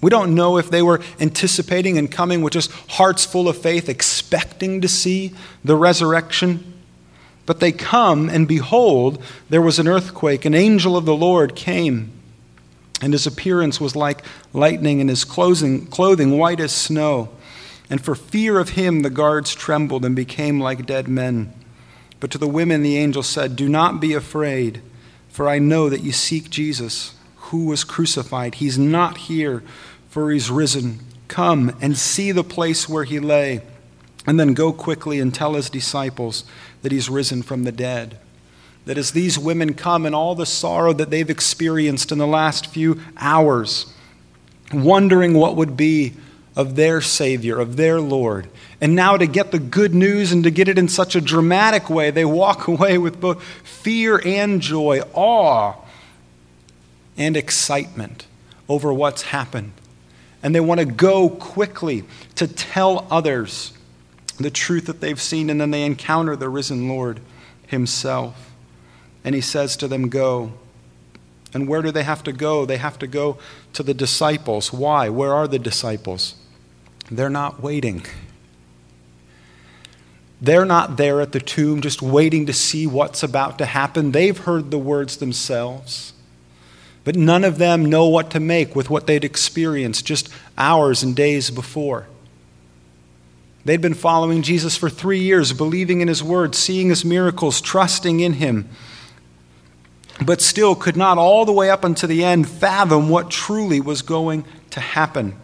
We 0.00 0.10
don't 0.10 0.34
know 0.34 0.58
if 0.58 0.70
they 0.70 0.82
were 0.82 1.00
anticipating 1.20 1.98
and 1.98 2.10
coming 2.10 2.42
with 2.42 2.54
just 2.54 2.72
hearts 2.90 3.24
full 3.24 3.48
of 3.48 3.56
faith, 3.56 3.88
expecting 3.88 4.80
to 4.80 4.88
see 4.88 5.34
the 5.62 5.76
resurrection. 5.76 6.75
But 7.46 7.60
they 7.60 7.72
come, 7.72 8.28
and 8.28 8.48
behold, 8.48 9.22
there 9.48 9.62
was 9.62 9.78
an 9.78 9.88
earthquake. 9.88 10.44
An 10.44 10.54
angel 10.54 10.96
of 10.96 11.04
the 11.04 11.14
Lord 11.14 11.54
came, 11.54 12.10
and 13.00 13.12
his 13.12 13.26
appearance 13.26 13.80
was 13.80 13.94
like 13.94 14.24
lightning, 14.52 15.00
and 15.00 15.08
his 15.08 15.24
clothing, 15.24 15.86
clothing 15.86 16.36
white 16.36 16.60
as 16.60 16.72
snow. 16.72 17.30
And 17.88 18.04
for 18.04 18.16
fear 18.16 18.58
of 18.58 18.70
him, 18.70 19.02
the 19.02 19.10
guards 19.10 19.54
trembled 19.54 20.04
and 20.04 20.16
became 20.16 20.60
like 20.60 20.86
dead 20.86 21.06
men. 21.06 21.52
But 22.18 22.30
to 22.32 22.38
the 22.38 22.48
women, 22.48 22.82
the 22.82 22.96
angel 22.96 23.22
said, 23.22 23.54
Do 23.54 23.68
not 23.68 24.00
be 24.00 24.12
afraid, 24.12 24.82
for 25.28 25.48
I 25.48 25.60
know 25.60 25.88
that 25.88 26.02
you 26.02 26.12
seek 26.12 26.50
Jesus, 26.50 27.14
who 27.36 27.66
was 27.66 27.84
crucified. 27.84 28.56
He's 28.56 28.78
not 28.78 29.18
here, 29.18 29.62
for 30.08 30.32
he's 30.32 30.50
risen. 30.50 31.00
Come 31.28 31.76
and 31.80 31.96
see 31.96 32.32
the 32.32 32.42
place 32.42 32.88
where 32.88 33.04
he 33.04 33.20
lay, 33.20 33.60
and 34.26 34.40
then 34.40 34.54
go 34.54 34.72
quickly 34.72 35.20
and 35.20 35.32
tell 35.32 35.54
his 35.54 35.70
disciples 35.70 36.44
that 36.86 36.92
he's 36.92 37.10
risen 37.10 37.42
from 37.42 37.64
the 37.64 37.72
dead. 37.72 38.16
That 38.84 38.96
as 38.96 39.10
these 39.10 39.36
women 39.36 39.74
come 39.74 40.06
and 40.06 40.14
all 40.14 40.36
the 40.36 40.46
sorrow 40.46 40.92
that 40.92 41.10
they've 41.10 41.28
experienced 41.28 42.12
in 42.12 42.18
the 42.18 42.28
last 42.28 42.68
few 42.68 43.00
hours, 43.16 43.92
wondering 44.72 45.34
what 45.34 45.56
would 45.56 45.76
be 45.76 46.12
of 46.54 46.76
their 46.76 47.00
Savior, 47.00 47.58
of 47.58 47.74
their 47.76 48.00
Lord, 48.00 48.48
and 48.80 48.94
now 48.94 49.16
to 49.16 49.26
get 49.26 49.50
the 49.50 49.58
good 49.58 49.96
news 49.96 50.30
and 50.30 50.44
to 50.44 50.50
get 50.52 50.68
it 50.68 50.78
in 50.78 50.86
such 50.86 51.16
a 51.16 51.20
dramatic 51.20 51.90
way, 51.90 52.12
they 52.12 52.24
walk 52.24 52.68
away 52.68 52.98
with 52.98 53.20
both 53.20 53.42
fear 53.42 54.22
and 54.24 54.60
joy, 54.60 55.00
awe 55.12 55.74
and 57.16 57.36
excitement 57.36 58.28
over 58.68 58.92
what's 58.92 59.22
happened. 59.22 59.72
And 60.40 60.54
they 60.54 60.60
want 60.60 60.78
to 60.78 60.86
go 60.86 61.30
quickly 61.30 62.04
to 62.36 62.46
tell 62.46 63.08
others 63.10 63.75
the 64.38 64.50
truth 64.50 64.86
that 64.86 65.00
they've 65.00 65.20
seen, 65.20 65.50
and 65.50 65.60
then 65.60 65.70
they 65.70 65.82
encounter 65.84 66.36
the 66.36 66.48
risen 66.48 66.88
Lord 66.88 67.20
himself. 67.66 68.52
And 69.24 69.34
he 69.34 69.40
says 69.40 69.76
to 69.78 69.88
them, 69.88 70.08
Go. 70.08 70.52
And 71.54 71.68
where 71.68 71.82
do 71.82 71.90
they 71.90 72.02
have 72.02 72.22
to 72.24 72.32
go? 72.32 72.66
They 72.66 72.76
have 72.76 72.98
to 72.98 73.06
go 73.06 73.38
to 73.72 73.82
the 73.82 73.94
disciples. 73.94 74.72
Why? 74.72 75.08
Where 75.08 75.32
are 75.32 75.48
the 75.48 75.58
disciples? 75.58 76.34
They're 77.10 77.30
not 77.30 77.62
waiting. 77.62 78.04
They're 80.40 80.66
not 80.66 80.96
there 80.96 81.20
at 81.20 81.32
the 81.32 81.40
tomb 81.40 81.80
just 81.80 82.02
waiting 82.02 82.46
to 82.46 82.52
see 82.52 82.86
what's 82.86 83.22
about 83.22 83.58
to 83.58 83.66
happen. 83.66 84.12
They've 84.12 84.36
heard 84.36 84.70
the 84.70 84.78
words 84.78 85.16
themselves. 85.16 86.12
But 87.04 87.16
none 87.16 87.44
of 87.44 87.58
them 87.58 87.84
know 87.84 88.06
what 88.08 88.30
to 88.32 88.40
make 88.40 88.74
with 88.74 88.90
what 88.90 89.06
they'd 89.06 89.24
experienced 89.24 90.04
just 90.04 90.28
hours 90.58 91.02
and 91.02 91.14
days 91.14 91.50
before. 91.50 92.06
They'd 93.66 93.80
been 93.80 93.94
following 93.94 94.42
Jesus 94.42 94.76
for 94.76 94.88
three 94.88 95.18
years, 95.18 95.52
believing 95.52 96.00
in 96.00 96.06
his 96.06 96.22
word, 96.22 96.54
seeing 96.54 96.88
his 96.88 97.04
miracles, 97.04 97.60
trusting 97.60 98.20
in 98.20 98.34
him. 98.34 98.68
but 100.24 100.40
still 100.40 100.74
could 100.74 100.96
not 100.96 101.18
all 101.18 101.44
the 101.44 101.52
way 101.52 101.68
up 101.68 101.84
until 101.84 102.08
the 102.08 102.24
end 102.24 102.48
fathom 102.48 103.08
what 103.10 103.30
truly 103.30 103.80
was 103.80 104.00
going 104.02 104.44
to 104.70 104.80
happen. 104.80 105.36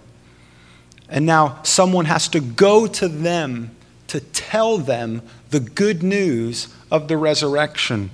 And 1.11 1.27
now 1.27 1.59
someone 1.63 2.07
has 2.07 2.29
to 2.29 2.41
go 2.41 2.87
to 2.87 3.09
them 3.09 3.77
to 4.07 4.21
tell 4.21 4.79
them 4.79 5.21
the 5.51 5.61
good 5.61 6.03
news 6.03 6.73
of 6.91 7.09
the 7.09 7.19
resurrection. 7.19 8.11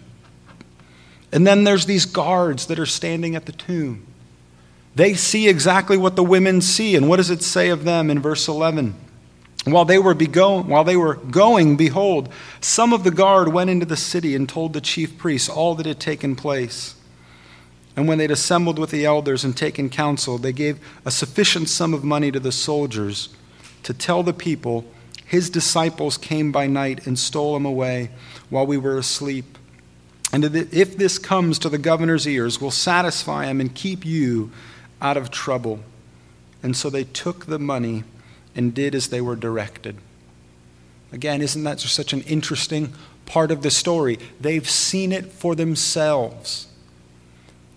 And 1.31 1.47
then 1.47 1.65
there's 1.65 1.87
these 1.87 2.07
guards 2.07 2.67
that 2.67 2.79
are 2.81 2.87
standing 2.87 3.37
at 3.37 3.47
the 3.47 3.53
tomb. 3.53 4.07
They 4.97 5.15
see 5.15 5.49
exactly 5.49 5.99
what 5.99 6.17
the 6.17 6.25
women 6.25 6.61
see. 6.61 6.97
And 6.97 7.09
what 7.09 7.19
does 7.19 7.31
it 7.31 7.43
say 7.43 7.69
of 7.69 7.85
them 7.85 8.11
in 8.11 8.19
verse 8.21 8.49
11? 8.49 8.95
While 9.73 9.85
they, 9.85 9.99
were 9.99 10.15
go- 10.15 10.63
while 10.63 10.85
they 10.85 10.97
were 10.97 11.15
going, 11.15 11.77
behold, 11.77 12.29
some 12.61 12.93
of 12.93 13.05
the 13.05 13.11
guard 13.11 13.49
went 13.49 13.71
into 13.71 13.87
the 13.87 13.97
city 13.97 14.35
and 14.35 14.49
told 14.49 14.73
the 14.73 14.81
chief 14.81 15.19
priests 15.19 15.49
all 15.49 15.75
that 15.77 15.87
had 15.87 16.01
taken 16.01 16.37
place. 16.37 16.95
And 17.97 18.07
when 18.07 18.19
they'd 18.19 18.31
assembled 18.31 18.79
with 18.79 18.91
the 18.91 19.05
elders 19.05 19.43
and 19.43 19.57
taken 19.57 19.91
counsel, 19.91 20.39
they 20.39 20.53
gave 20.53 20.79
a 21.05 21.11
sufficient 21.11 21.69
sum 21.69 21.93
of 21.93 22.05
money 22.05 22.31
to 22.31 22.39
the 22.39 22.53
soldiers 22.53 23.29
to 23.83 23.93
tell 23.93 24.23
the 24.23 24.33
people, 24.33 24.85
His 25.25 25.51
disciples 25.51 26.17
came 26.17 26.53
by 26.53 26.69
night 26.69 27.07
and 27.07 27.19
stole 27.19 27.57
him 27.57 27.67
away 27.67 28.11
while 28.51 28.67
we 28.67 28.79
were 28.79 28.99
asleep. 28.99 29.59
And 30.33 30.45
if 30.45 30.97
this 30.97 31.19
comes 31.19 31.59
to 31.61 31.69
the 31.69 31.79
governor's 31.79 32.27
ears, 32.27 32.61
we'll 32.61 32.71
satisfy 32.71 33.47
him 33.47 33.61
and 33.61 33.75
keep 33.75 34.05
you 34.05 34.53
out 35.01 35.17
of 35.17 35.31
trouble. 35.31 35.81
And 36.63 36.77
so 36.77 36.91
they 36.91 37.05
took 37.05 37.47
the 37.47 37.59
money 37.59 38.05
and 38.55 38.75
did 38.75 38.95
as 38.95 39.09
they 39.09 39.21
were 39.21 39.37
directed. 39.37 39.97
Again, 41.13 41.41
isn't 41.41 41.65
that 41.65 41.79
just 41.79 41.95
such 41.95 42.13
an 42.13 42.23
interesting 42.23 42.93
part 43.27 43.51
of 43.51 43.63
the 43.63 43.71
story? 43.71 44.19
They've 44.41 44.69
seen 44.69 45.13
it 45.13 45.27
for 45.27 45.55
themselves. 45.55 46.67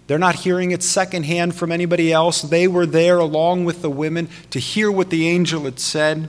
They're 0.07 0.19
not 0.19 0.35
hearing 0.35 0.71
it 0.71 0.83
secondhand 0.83 1.55
from 1.55 1.71
anybody 1.71 2.11
else. 2.11 2.41
They 2.41 2.67
were 2.67 2.85
there 2.85 3.19
along 3.19 3.63
with 3.63 3.81
the 3.81 3.89
women 3.89 4.27
to 4.49 4.59
hear 4.59 4.91
what 4.91 5.09
the 5.09 5.27
angel 5.27 5.63
had 5.63 5.79
said. 5.79 6.27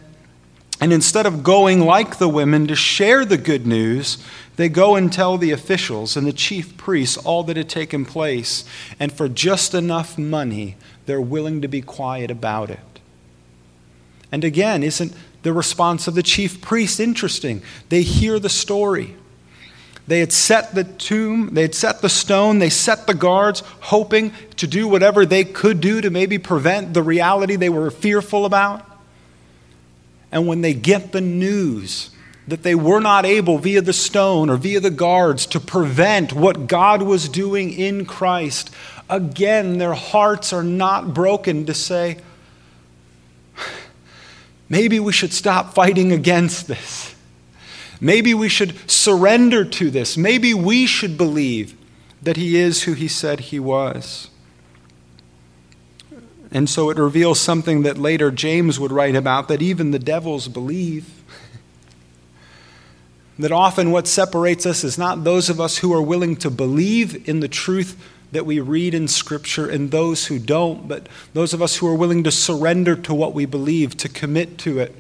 And 0.81 0.93
instead 0.93 1.27
of 1.27 1.43
going 1.43 1.81
like 1.81 2.19
the 2.19 2.29
women 2.29 2.67
to 2.69 2.77
share 2.77 3.25
the 3.25 3.37
good 3.37 3.67
news, 3.67 4.19
they 4.57 4.69
go 4.69 4.95
and 4.95 5.13
tell 5.13 5.39
the 5.39 5.51
officials 5.51 6.17
and 6.17 6.27
the 6.27 6.33
chief 6.33 6.77
priests 6.77 7.17
all 7.17 7.43
that 7.45 7.57
had 7.57 7.69
taken 7.69 8.05
place. 8.05 8.65
And 9.01 9.13
for 9.13 9.29
just 9.29 9.75
enough 9.75 10.19
money, 10.19 10.77
they're 11.07 11.21
willing 11.21 11.61
to 11.63 11.69
be 11.69 11.83
quiet 11.83 12.31
about 12.31 12.71
it. 12.71 12.92
And 14.33 14.45
again, 14.45 14.83
isn't 14.83 15.15
the 15.43 15.53
response 15.53 16.09
of 16.09 16.15
the 16.15 16.23
chief 16.23 16.61
priests 16.63 16.99
interesting? 16.99 17.63
They 17.91 18.03
hear 18.03 18.39
the 18.39 18.49
story. 18.49 19.17
They 20.07 20.19
had 20.19 20.33
set 20.33 20.75
the 20.75 20.83
tomb, 20.83 21.55
they 21.55 21.63
had 21.63 21.77
set 21.77 22.03
the 22.03 22.09
stone, 22.09 22.59
they 22.59 22.71
set 22.71 23.07
the 23.07 23.15
guards, 23.15 23.63
hoping 23.81 24.33
to 24.57 24.67
do 24.67 24.89
whatever 24.89 25.25
they 25.25 25.45
could 25.45 25.81
do 25.81 26.01
to 26.01 26.11
maybe 26.11 26.39
prevent 26.39 26.93
the 26.93 27.05
reality 27.05 27.55
they 27.55 27.69
were 27.69 27.91
fearful 27.91 28.45
about. 28.45 28.85
And 30.33 30.49
when 30.49 30.63
they 30.63 30.75
get 30.75 31.13
the 31.13 31.21
news 31.21 32.11
that 32.49 32.65
they 32.65 32.75
were 32.75 32.99
not 32.99 33.25
able, 33.25 33.59
via 33.59 33.81
the 33.81 33.93
stone 33.93 34.51
or 34.51 34.57
via 34.57 34.81
the 34.81 34.91
guards, 34.91 35.47
to 35.47 35.61
prevent 35.61 36.33
what 36.33 36.67
God 36.67 37.03
was 37.03 37.29
doing 37.29 37.73
in 37.73 38.05
Christ, 38.05 38.75
again, 39.09 39.79
their 39.79 39.95
hearts 39.95 40.53
are 40.53 40.65
not 40.65 41.15
broken 41.15 41.67
to 41.67 41.75
say, 41.75 42.17
maybe 44.73 44.99
we 44.99 45.13
should 45.13 45.35
stop 45.35 45.75
fighting 45.75 46.13
against 46.13 46.67
this. 46.67 47.15
Maybe 48.01 48.33
we 48.33 48.49
should 48.49 48.91
surrender 48.91 49.67
to 49.67 49.91
this. 49.91 50.17
Maybe 50.17 50.55
we 50.55 50.87
should 50.87 51.19
believe 51.19 51.77
that 52.23 52.39
He 52.39 52.57
is 52.57 52.85
who 52.85 52.95
He 52.95 53.07
said 53.07 53.41
He 53.41 53.61
was. 53.61 54.31
And 56.51 56.71
so 56.71 56.89
it 56.89 56.97
reveals 56.97 57.39
something 57.39 57.83
that 57.83 57.99
later 57.99 58.31
James 58.31 58.81
would 58.81 58.93
write 58.93 59.15
about 59.15 59.49
that 59.49 59.61
even 59.61 59.91
the 59.91 59.99
devils 59.99 60.49
believe. 60.49 61.23
that 63.39 63.53
often 63.53 63.91
what 63.91 64.09
separates 64.09 64.65
us 64.65 64.85
is 64.85 64.97
not 64.97 65.23
those 65.23 65.51
of 65.51 65.61
us 65.61 65.79
who 65.79 65.93
are 65.93 66.03
willing 66.03 66.35
to 66.37 66.51
believe 66.51 67.29
in 67.29 67.41
the 67.41 67.49
truth 67.49 68.03
that 68.33 68.47
we 68.47 68.61
read 68.61 68.95
in 68.95 69.07
Scripture 69.07 69.69
and 69.69 69.91
those 69.91 70.27
who 70.27 70.39
don't, 70.39 70.89
but 70.89 71.07
those 71.35 71.53
of 71.53 71.63
us 71.63 71.77
who 71.77 71.87
are 71.87 71.95
willing 71.95 72.25
to 72.25 72.31
surrender 72.31 72.97
to 72.97 73.15
what 73.15 73.35
we 73.35 73.45
believe, 73.47 73.97
to 73.99 74.09
commit 74.09 74.59
to 74.59 74.79
it. 74.79 74.95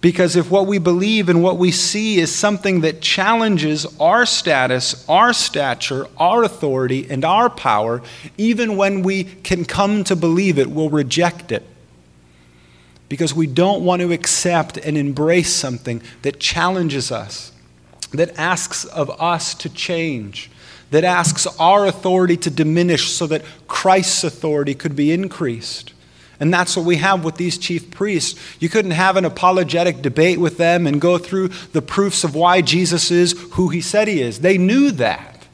Because 0.00 0.36
if 0.36 0.50
what 0.50 0.66
we 0.66 0.76
believe 0.76 1.30
and 1.30 1.42
what 1.42 1.56
we 1.56 1.72
see 1.72 2.18
is 2.18 2.32
something 2.32 2.82
that 2.82 3.00
challenges 3.00 3.86
our 3.98 4.26
status, 4.26 5.02
our 5.08 5.32
stature, 5.32 6.06
our 6.18 6.42
authority, 6.42 7.06
and 7.08 7.24
our 7.24 7.48
power, 7.48 8.02
even 8.36 8.76
when 8.76 9.02
we 9.02 9.24
can 9.24 9.64
come 9.64 10.04
to 10.04 10.14
believe 10.14 10.58
it, 10.58 10.68
we'll 10.68 10.90
reject 10.90 11.50
it. 11.50 11.66
Because 13.08 13.34
we 13.34 13.46
don't 13.46 13.82
want 13.82 14.02
to 14.02 14.12
accept 14.12 14.76
and 14.76 14.98
embrace 14.98 15.52
something 15.52 16.02
that 16.20 16.38
challenges 16.38 17.10
us, 17.10 17.52
that 18.12 18.38
asks 18.38 18.84
of 18.84 19.08
us 19.18 19.54
to 19.54 19.70
change, 19.70 20.50
that 20.94 21.02
asks 21.02 21.48
our 21.58 21.86
authority 21.86 22.36
to 22.36 22.48
diminish 22.48 23.10
so 23.10 23.26
that 23.26 23.42
Christ's 23.66 24.22
authority 24.22 24.76
could 24.76 24.94
be 24.94 25.10
increased. 25.10 25.92
And 26.38 26.54
that's 26.54 26.76
what 26.76 26.86
we 26.86 26.98
have 26.98 27.24
with 27.24 27.34
these 27.34 27.58
chief 27.58 27.90
priests. 27.90 28.38
You 28.60 28.68
couldn't 28.68 28.92
have 28.92 29.16
an 29.16 29.24
apologetic 29.24 30.02
debate 30.02 30.38
with 30.38 30.56
them 30.56 30.86
and 30.86 31.00
go 31.00 31.18
through 31.18 31.48
the 31.48 31.82
proofs 31.82 32.22
of 32.22 32.36
why 32.36 32.60
Jesus 32.60 33.10
is 33.10 33.32
who 33.54 33.70
he 33.70 33.80
said 33.80 34.06
he 34.06 34.22
is. 34.22 34.38
They 34.38 34.56
knew 34.56 34.92
that. 34.92 35.44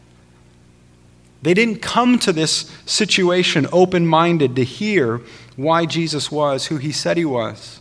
They 1.40 1.54
didn't 1.54 1.80
come 1.80 2.18
to 2.18 2.34
this 2.34 2.70
situation 2.84 3.66
open 3.72 4.06
minded 4.06 4.56
to 4.56 4.62
hear 4.62 5.22
why 5.56 5.86
Jesus 5.86 6.30
was 6.30 6.66
who 6.66 6.76
he 6.76 6.92
said 6.92 7.16
he 7.16 7.24
was. 7.24 7.80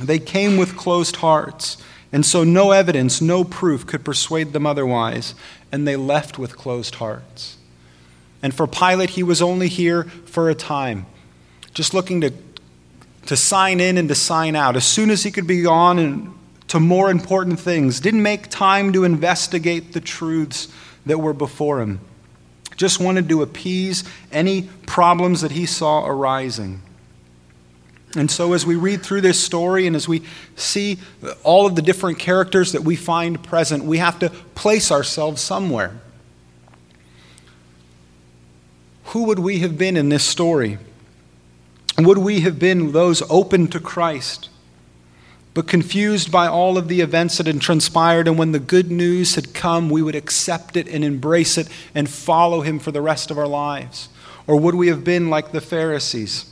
They 0.00 0.18
came 0.18 0.56
with 0.56 0.74
closed 0.74 1.16
hearts, 1.16 1.76
and 2.12 2.26
so 2.26 2.44
no 2.44 2.72
evidence, 2.72 3.20
no 3.20 3.44
proof 3.44 3.86
could 3.86 4.04
persuade 4.04 4.52
them 4.52 4.66
otherwise, 4.66 5.34
and 5.70 5.86
they 5.86 5.96
left 5.96 6.38
with 6.38 6.56
closed 6.56 6.96
hearts. 6.96 7.56
And 8.42 8.54
for 8.54 8.66
Pilate, 8.66 9.10
he 9.10 9.22
was 9.22 9.42
only 9.42 9.68
here 9.68 10.04
for 10.04 10.48
a 10.48 10.54
time 10.54 11.06
just 11.74 11.94
looking 11.94 12.20
to, 12.20 12.32
to 13.26 13.36
sign 13.36 13.80
in 13.80 13.96
and 13.96 14.08
to 14.08 14.14
sign 14.14 14.56
out. 14.56 14.76
As 14.76 14.84
soon 14.84 15.10
as 15.10 15.22
he 15.22 15.30
could 15.30 15.46
be 15.46 15.66
on 15.66 15.98
and 15.98 16.34
to 16.68 16.80
more 16.80 17.10
important 17.10 17.60
things, 17.60 18.00
didn't 18.00 18.22
make 18.22 18.48
time 18.48 18.92
to 18.92 19.04
investigate 19.04 19.92
the 19.92 20.00
truths 20.00 20.68
that 21.06 21.18
were 21.18 21.32
before 21.32 21.80
him. 21.80 22.00
Just 22.76 23.00
wanted 23.00 23.28
to 23.28 23.42
appease 23.42 24.04
any 24.32 24.68
problems 24.86 25.42
that 25.42 25.50
he 25.52 25.66
saw 25.66 26.06
arising. 26.06 26.82
And 28.16 28.28
so, 28.28 28.54
as 28.54 28.66
we 28.66 28.74
read 28.74 29.02
through 29.02 29.20
this 29.20 29.42
story 29.42 29.86
and 29.86 29.94
as 29.94 30.08
we 30.08 30.22
see 30.56 30.98
all 31.44 31.66
of 31.66 31.76
the 31.76 31.82
different 31.82 32.18
characters 32.18 32.72
that 32.72 32.82
we 32.82 32.96
find 32.96 33.42
present, 33.42 33.84
we 33.84 33.98
have 33.98 34.18
to 34.18 34.30
place 34.54 34.90
ourselves 34.90 35.40
somewhere. 35.40 36.00
Who 39.06 39.24
would 39.24 39.38
we 39.38 39.60
have 39.60 39.78
been 39.78 39.96
in 39.96 40.08
this 40.08 40.24
story? 40.24 40.78
Would 41.98 42.18
we 42.18 42.40
have 42.40 42.58
been 42.58 42.92
those 42.92 43.22
open 43.30 43.68
to 43.68 43.78
Christ, 43.78 44.48
but 45.54 45.68
confused 45.68 46.32
by 46.32 46.48
all 46.48 46.78
of 46.78 46.88
the 46.88 47.00
events 47.00 47.38
that 47.38 47.46
had 47.46 47.60
transpired, 47.60 48.26
and 48.26 48.38
when 48.38 48.52
the 48.52 48.58
good 48.58 48.90
news 48.90 49.36
had 49.36 49.54
come, 49.54 49.88
we 49.88 50.02
would 50.02 50.14
accept 50.16 50.76
it 50.76 50.88
and 50.88 51.04
embrace 51.04 51.58
it 51.58 51.68
and 51.94 52.08
follow 52.08 52.62
him 52.62 52.78
for 52.78 52.90
the 52.90 53.02
rest 53.02 53.30
of 53.30 53.38
our 53.38 53.48
lives? 53.48 54.08
Or 54.46 54.56
would 54.56 54.74
we 54.74 54.88
have 54.88 55.04
been 55.04 55.30
like 55.30 55.52
the 55.52 55.60
Pharisees, 55.60 56.49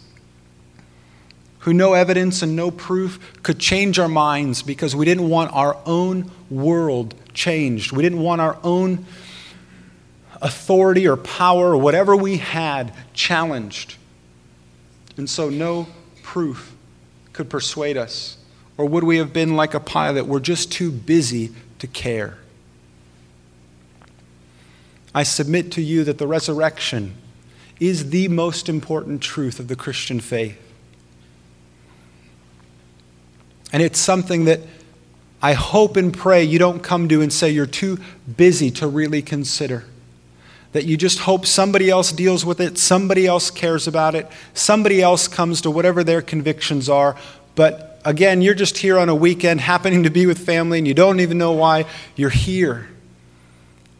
who 1.68 1.74
no 1.74 1.92
evidence 1.92 2.40
and 2.40 2.57
no 2.57 2.70
proof 2.70 3.42
could 3.42 3.59
change 3.59 3.98
our 3.98 4.09
minds 4.09 4.62
because 4.62 4.96
we 4.96 5.04
didn't 5.04 5.28
want 5.28 5.52
our 5.52 5.76
own 5.85 6.31
world 6.48 7.14
changed? 7.35 7.92
We 7.92 8.02
didn't 8.02 8.20
want 8.20 8.40
our 8.40 8.59
own 8.64 9.04
authority 10.40 11.07
or 11.07 11.18
power 11.18 11.72
or 11.72 11.76
whatever 11.76 12.16
we 12.16 12.38
had 12.38 12.94
challenged. 13.12 13.96
And 15.18 15.28
so 15.28 15.50
no 15.50 15.88
proof 16.22 16.74
could 17.35 17.50
persuade 17.50 17.98
us. 17.98 18.38
Or 18.78 18.87
would 18.87 19.04
we 19.04 19.18
have 19.18 19.35
been 19.35 19.54
like 19.54 19.74
a 19.74 19.81
Pilate? 19.81 20.24
We're 20.24 20.40
just 20.40 20.72
too 20.72 20.90
busy 20.90 21.52
to 21.81 21.87
care. 21.87 22.38
I 25.14 25.22
submit 25.22 25.70
to 25.72 25.83
you 25.83 26.02
that 26.04 26.16
the 26.16 26.26
resurrection 26.26 27.14
is 27.78 28.09
the 28.09 28.28
most 28.28 28.70
important 28.70 29.20
truth 29.20 29.61
of 29.61 29.68
the 29.68 29.76
Christian 29.76 30.18
faith. 30.20 30.64
And 33.72 33.83
it's 33.83 33.98
something 33.98 34.46
that 34.46 34.61
I 35.40 35.52
hope 35.52 35.96
and 35.96 36.12
pray 36.12 36.42
you 36.44 36.59
don't 36.59 36.83
come 36.83 37.09
to 37.09 37.22
and 37.22 37.33
say 37.33 37.50
you're 37.50 37.66
too 37.66 37.98
busy 38.37 38.70
to 38.72 38.87
really 38.87 39.22
consider 39.22 39.85
that 40.72 40.85
you 40.85 40.96
just 40.96 41.20
hope 41.20 41.46
somebody 41.46 41.88
else 41.88 42.12
deals 42.12 42.44
with 42.44 42.61
it, 42.61 42.76
somebody 42.76 43.26
else 43.26 43.50
cares 43.50 43.87
about 43.88 44.14
it, 44.14 44.26
somebody 44.52 45.00
else 45.00 45.26
comes 45.26 45.62
to 45.62 45.70
whatever 45.70 46.04
their 46.04 46.20
convictions 46.20 46.88
are. 46.88 47.16
But 47.54 48.00
again, 48.04 48.42
you're 48.42 48.54
just 48.54 48.78
here 48.78 48.98
on 48.98 49.09
a 49.09 49.14
weekend 49.14 49.61
happening 49.61 50.02
to 50.02 50.11
be 50.11 50.26
with 50.26 50.38
family 50.38 50.78
and 50.78 50.87
you 50.87 50.94
don't 50.94 51.20
even 51.20 51.38
know 51.38 51.52
why 51.52 51.87
you're 52.16 52.31
here. 52.31 52.88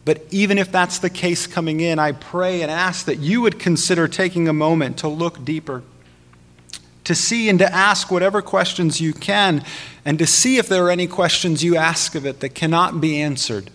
But 0.05 0.25
even 0.31 0.57
if 0.57 0.71
that's 0.71 0.99
the 0.99 1.09
case 1.09 1.47
coming 1.47 1.81
in, 1.81 1.99
I 1.99 2.13
pray 2.13 2.61
and 2.61 2.71
ask 2.71 3.05
that 3.05 3.19
you 3.19 3.41
would 3.41 3.59
consider 3.59 4.07
taking 4.07 4.47
a 4.47 4.53
moment 4.53 4.99
to 4.99 5.07
look 5.07 5.43
deeper, 5.43 5.83
to 7.09 7.15
see 7.15 7.49
and 7.49 7.57
to 7.57 7.73
ask 7.73 8.11
whatever 8.11 8.39
questions 8.39 9.01
you 9.01 9.13
can, 9.13 9.65
and 10.05 10.19
to 10.19 10.27
see 10.27 10.57
if 10.57 10.69
there 10.69 10.85
are 10.85 10.91
any 10.91 11.07
questions 11.07 11.63
you 11.63 11.75
ask 11.75 12.13
of 12.13 12.23
it 12.23 12.39
that 12.41 12.49
cannot 12.49 13.01
be 13.01 13.19
answered, 13.19 13.71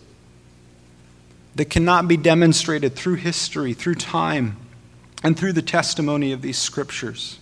that 1.57 1.65
cannot 1.65 2.07
be 2.07 2.17
demonstrated 2.17 2.95
through 2.95 3.17
history, 3.17 3.73
through 3.73 3.97
time, 3.97 4.57
and 5.25 5.37
through 5.37 5.53
the 5.53 5.63
testimony 5.63 6.31
of 6.31 6.43
these 6.43 6.57
scriptures. 6.57 7.41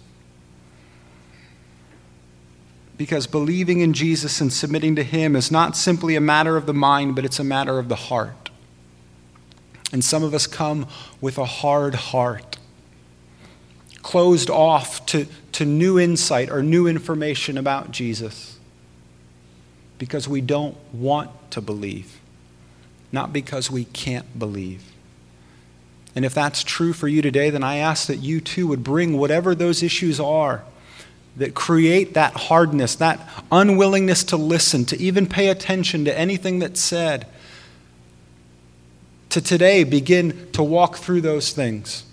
Because 2.96 3.26
believing 3.26 3.80
in 3.80 3.92
Jesus 3.92 4.40
and 4.40 4.50
submitting 4.50 4.96
to 4.96 5.02
Him 5.02 5.36
is 5.36 5.50
not 5.50 5.76
simply 5.76 6.16
a 6.16 6.22
matter 6.22 6.56
of 6.56 6.64
the 6.64 6.72
mind, 6.72 7.14
but 7.14 7.26
it's 7.26 7.38
a 7.38 7.44
matter 7.44 7.78
of 7.78 7.90
the 7.90 7.96
heart. 7.96 8.48
And 9.92 10.02
some 10.02 10.22
of 10.22 10.32
us 10.32 10.46
come 10.46 10.86
with 11.20 11.36
a 11.36 11.44
hard 11.44 11.94
heart, 11.94 12.56
closed 14.02 14.50
off 14.50 15.06
to, 15.06 15.26
to 15.52 15.64
new 15.64 15.98
insight 15.98 16.50
or 16.50 16.62
new 16.62 16.86
information 16.86 17.56
about 17.56 17.90
Jesus, 17.90 18.58
because 19.98 20.28
we 20.28 20.40
don't 20.40 20.76
want 20.92 21.30
to 21.52 21.60
believe, 21.60 22.20
not 23.12 23.32
because 23.32 23.70
we 23.70 23.84
can't 23.84 24.38
believe. 24.38 24.82
And 26.14 26.24
if 26.24 26.34
that's 26.34 26.62
true 26.62 26.92
for 26.92 27.08
you 27.08 27.22
today, 27.22 27.48
then 27.50 27.62
I 27.62 27.76
ask 27.76 28.06
that 28.08 28.16
you 28.16 28.40
too 28.40 28.66
would 28.66 28.84
bring 28.84 29.16
whatever 29.16 29.54
those 29.54 29.82
issues 29.82 30.20
are 30.20 30.62
that 31.36 31.54
create 31.54 32.12
that 32.12 32.34
hardness, 32.34 32.96
that 32.96 33.26
unwillingness 33.50 34.24
to 34.24 34.36
listen, 34.36 34.84
to 34.84 34.98
even 34.98 35.26
pay 35.26 35.48
attention 35.48 36.04
to 36.04 36.18
anything 36.18 36.58
that's 36.58 36.80
said, 36.80 37.26
to 39.30 39.40
today 39.40 39.84
begin 39.84 40.50
to 40.52 40.62
walk 40.62 40.96
through 40.96 41.22
those 41.22 41.52
things 41.52 42.04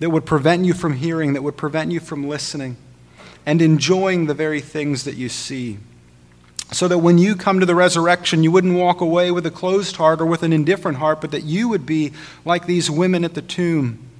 that 0.00 0.10
would 0.10 0.26
prevent 0.26 0.64
you 0.64 0.74
from 0.74 0.94
hearing, 0.94 1.34
that 1.34 1.42
would 1.42 1.56
prevent 1.56 1.92
you 1.92 2.00
from 2.00 2.26
listening, 2.26 2.76
and 3.46 3.62
enjoying 3.62 4.26
the 4.26 4.34
very 4.34 4.60
things 4.60 5.04
that 5.04 5.14
you 5.14 5.28
see. 5.28 5.78
So 6.72 6.88
that 6.88 6.98
when 6.98 7.18
you 7.18 7.36
come 7.36 7.60
to 7.60 7.66
the 7.66 7.74
resurrection, 7.74 8.42
you 8.42 8.50
wouldn't 8.50 8.74
walk 8.74 9.00
away 9.00 9.30
with 9.30 9.44
a 9.46 9.50
closed 9.50 9.96
heart 9.96 10.20
or 10.20 10.26
with 10.26 10.42
an 10.42 10.52
indifferent 10.52 10.98
heart, 10.98 11.20
but 11.20 11.30
that 11.32 11.44
you 11.44 11.68
would 11.68 11.84
be 11.84 12.12
like 12.44 12.66
these 12.66 12.90
women 12.90 13.24
at 13.24 13.34
the 13.34 13.42
tomb 13.42 14.10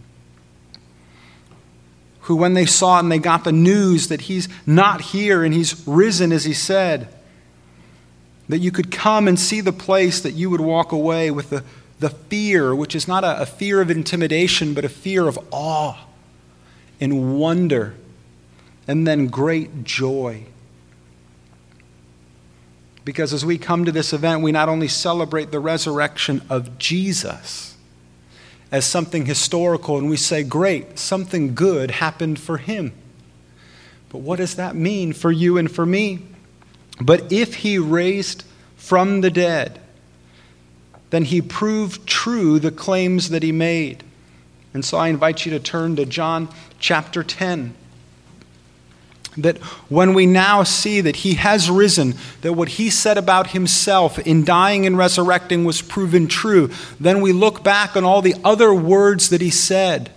who, 2.23 2.37
when 2.37 2.55
they 2.55 2.67
saw 2.67 2.97
it 2.97 3.01
and 3.01 3.13
they 3.13 3.19
got 3.19 3.45
the 3.45 3.53
news 3.53 4.09
that 4.09 4.23
he's 4.23 4.49
not 4.67 5.01
here 5.01 5.43
and 5.43 5.55
he's 5.55 5.87
risen 5.87 6.33
as 6.33 6.45
he 6.45 6.53
said, 6.53 7.09
that 8.49 8.59
you 8.59 8.71
could 8.71 8.91
come 8.91 9.29
and 9.29 9.39
see 9.39 9.61
the 9.61 9.73
place 9.73 10.21
that 10.21 10.33
you 10.33 10.51
would 10.51 10.61
walk 10.61 10.93
away 10.93 11.31
with 11.31 11.51
the, 11.51 11.65
the 12.01 12.11
fear, 12.11 12.75
which 12.75 12.95
is 12.95 13.07
not 13.07 13.25
a, 13.25 13.43
a 13.43 13.47
fear 13.47 13.81
of 13.81 13.91
intimidation, 13.91 14.75
but 14.75 14.85
a 14.85 14.89
fear 14.89 15.29
of 15.29 15.39
awe 15.53 15.97
and 17.01 17.39
wonder, 17.39 17.95
and 18.89 19.07
then 19.07 19.29
great 19.29 19.85
joy. 19.85 20.45
Because 23.05 23.33
as 23.33 23.45
we 23.45 23.57
come 23.59 23.85
to 23.85 23.93
this 23.93 24.13
event, 24.13 24.43
we 24.43 24.53
not 24.53 24.69
only 24.69 24.89
celebrate 24.89 25.51
the 25.51 25.61
resurrection 25.61 26.43
of 26.51 26.79
Jesus 26.79 27.77
as 28.73 28.85
something 28.85 29.27
historical 29.27 29.99
and 29.99 30.09
we 30.09 30.17
say, 30.17 30.43
great, 30.43 30.99
something 30.99 31.55
good 31.55 31.91
happened 31.91 32.39
for 32.39 32.59
him. 32.59 32.93
But 34.11 34.19
what 34.19 34.37
does 34.37 34.57
that 34.57 34.77
mean 34.77 35.13
for 35.13 35.33
you 35.33 35.59
and 35.59 35.71
for 35.71 35.87
me? 35.87 36.21
But 37.01 37.33
if 37.33 37.57
he 37.57 37.79
raised 37.79 38.45
from 38.77 39.23
the 39.23 39.31
dead, 39.31 39.81
then 41.11 41.25
he 41.25 41.43
proved 41.43 42.07
true 42.07 42.59
the 42.59 42.71
claims 42.71 43.31
that 43.31 43.43
he 43.43 43.53
made. 43.53 44.05
And 44.73 44.85
so 44.85 44.99
I 44.99 45.09
invite 45.09 45.45
you 45.45 45.51
to 45.53 45.61
turn 45.61 45.97
to 45.97 46.07
John 46.07 46.49
chapter 46.79 47.23
10 47.23 47.75
that 49.37 49.59
when 49.89 50.15
we 50.15 50.27
now 50.27 50.63
see 50.63 51.01
that 51.01 51.17
he 51.17 51.35
has 51.35 51.71
risen, 51.71 52.15
that 52.43 52.53
what 52.53 52.69
he 52.69 52.91
said 52.91 53.17
about 53.17 53.49
himself 53.51 54.19
in 54.19 54.45
dying 54.45 54.87
and 54.87 54.99
resurrecting 54.99 55.65
was 55.65 55.83
proven 55.83 56.27
true, 56.27 56.71
then 56.99 57.21
we 57.21 57.33
look 57.33 57.63
back 57.63 57.97
on 57.97 58.05
all 58.05 58.23
the 58.23 58.35
other 58.45 58.75
words 58.75 59.31
that 59.31 59.41
he 59.41 59.51
said. 59.51 60.11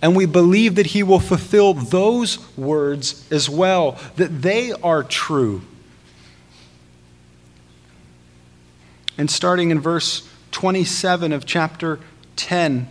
And 0.00 0.16
we 0.16 0.26
believe 0.26 0.74
that 0.74 0.86
he 0.86 1.02
will 1.02 1.20
fulfill 1.20 1.74
those 1.74 2.38
words 2.56 3.26
as 3.30 3.48
well, 3.48 3.98
that 4.16 4.42
they 4.42 4.72
are 4.72 5.02
true. 5.02 5.62
And 9.22 9.30
starting 9.30 9.70
in 9.70 9.78
verse 9.78 10.28
27 10.50 11.30
of 11.32 11.46
chapter 11.46 12.00
10, 12.34 12.88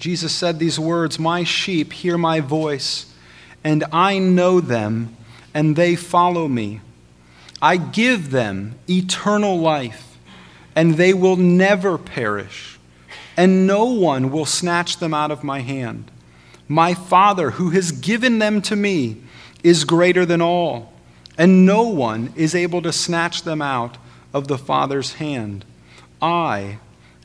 Jesus 0.00 0.32
said 0.32 0.58
these 0.58 0.80
words 0.80 1.16
My 1.16 1.44
sheep 1.44 1.92
hear 1.92 2.18
my 2.18 2.40
voice 2.40 3.14
and 3.62 3.84
I 3.92 4.18
know 4.18 4.58
them, 4.58 5.16
and 5.54 5.76
they 5.76 5.94
follow 5.94 6.48
me. 6.48 6.80
I 7.62 7.76
give 7.76 8.32
them 8.32 8.74
eternal 8.90 9.56
life, 9.56 10.18
and 10.74 10.94
they 10.94 11.14
will 11.14 11.36
never 11.36 11.98
perish, 11.98 12.76
and 13.36 13.64
no 13.64 13.84
one 13.84 14.32
will 14.32 14.44
snatch 14.44 14.96
them 14.96 15.14
out 15.14 15.30
of 15.30 15.44
my 15.44 15.60
hand. 15.60 16.10
My 16.66 16.94
Father, 16.94 17.52
who 17.52 17.70
has 17.70 17.92
given 17.92 18.40
them 18.40 18.60
to 18.62 18.74
me, 18.74 19.22
is 19.62 19.84
greater 19.84 20.26
than 20.26 20.42
all, 20.42 20.92
and 21.38 21.64
no 21.64 21.82
one 21.82 22.32
is 22.34 22.56
able 22.56 22.82
to 22.82 22.92
snatch 22.92 23.42
them 23.44 23.62
out 23.62 23.98
of 24.32 24.48
the 24.48 24.58
Father's 24.58 25.14
hand. 25.14 25.64
I 26.20 26.78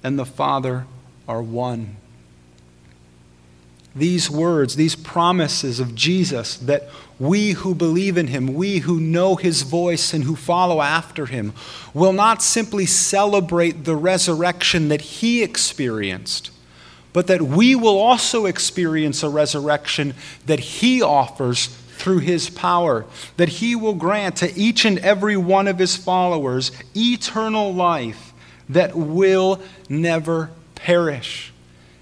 and 0.03 0.17
the 0.17 0.25
Father 0.25 0.85
are 1.27 1.41
one 1.41 1.97
these 3.95 4.29
words, 4.29 4.75
these 4.75 4.95
promises 4.95 5.79
of 5.79 5.95
Jesus 5.95 6.57
that 6.57 6.89
we 7.19 7.51
who 7.51 7.75
believe 7.75 8.17
in 8.17 8.27
him, 8.27 8.53
we 8.53 8.79
who 8.79 8.99
know 8.99 9.35
his 9.35 9.63
voice 9.63 10.13
and 10.13 10.23
who 10.23 10.35
follow 10.35 10.81
after 10.81 11.25
him, 11.25 11.53
will 11.93 12.13
not 12.13 12.41
simply 12.41 12.85
celebrate 12.85 13.83
the 13.83 13.95
resurrection 13.95 14.87
that 14.87 15.01
he 15.01 15.43
experienced, 15.43 16.51
but 17.11 17.27
that 17.27 17.41
we 17.41 17.75
will 17.75 17.99
also 17.99 18.45
experience 18.45 19.23
a 19.23 19.29
resurrection 19.29 20.13
that 20.45 20.59
he 20.59 21.01
offers 21.01 21.67
through 22.01 22.17
his 22.17 22.49
power, 22.49 23.05
that 23.37 23.47
he 23.47 23.75
will 23.75 23.93
grant 23.93 24.37
to 24.37 24.51
each 24.59 24.85
and 24.85 24.97
every 24.99 25.37
one 25.37 25.67
of 25.67 25.77
his 25.77 25.95
followers 25.95 26.71
eternal 26.95 27.71
life 27.71 28.33
that 28.69 28.95
will 28.95 29.61
never 29.87 30.49
perish. 30.73 31.53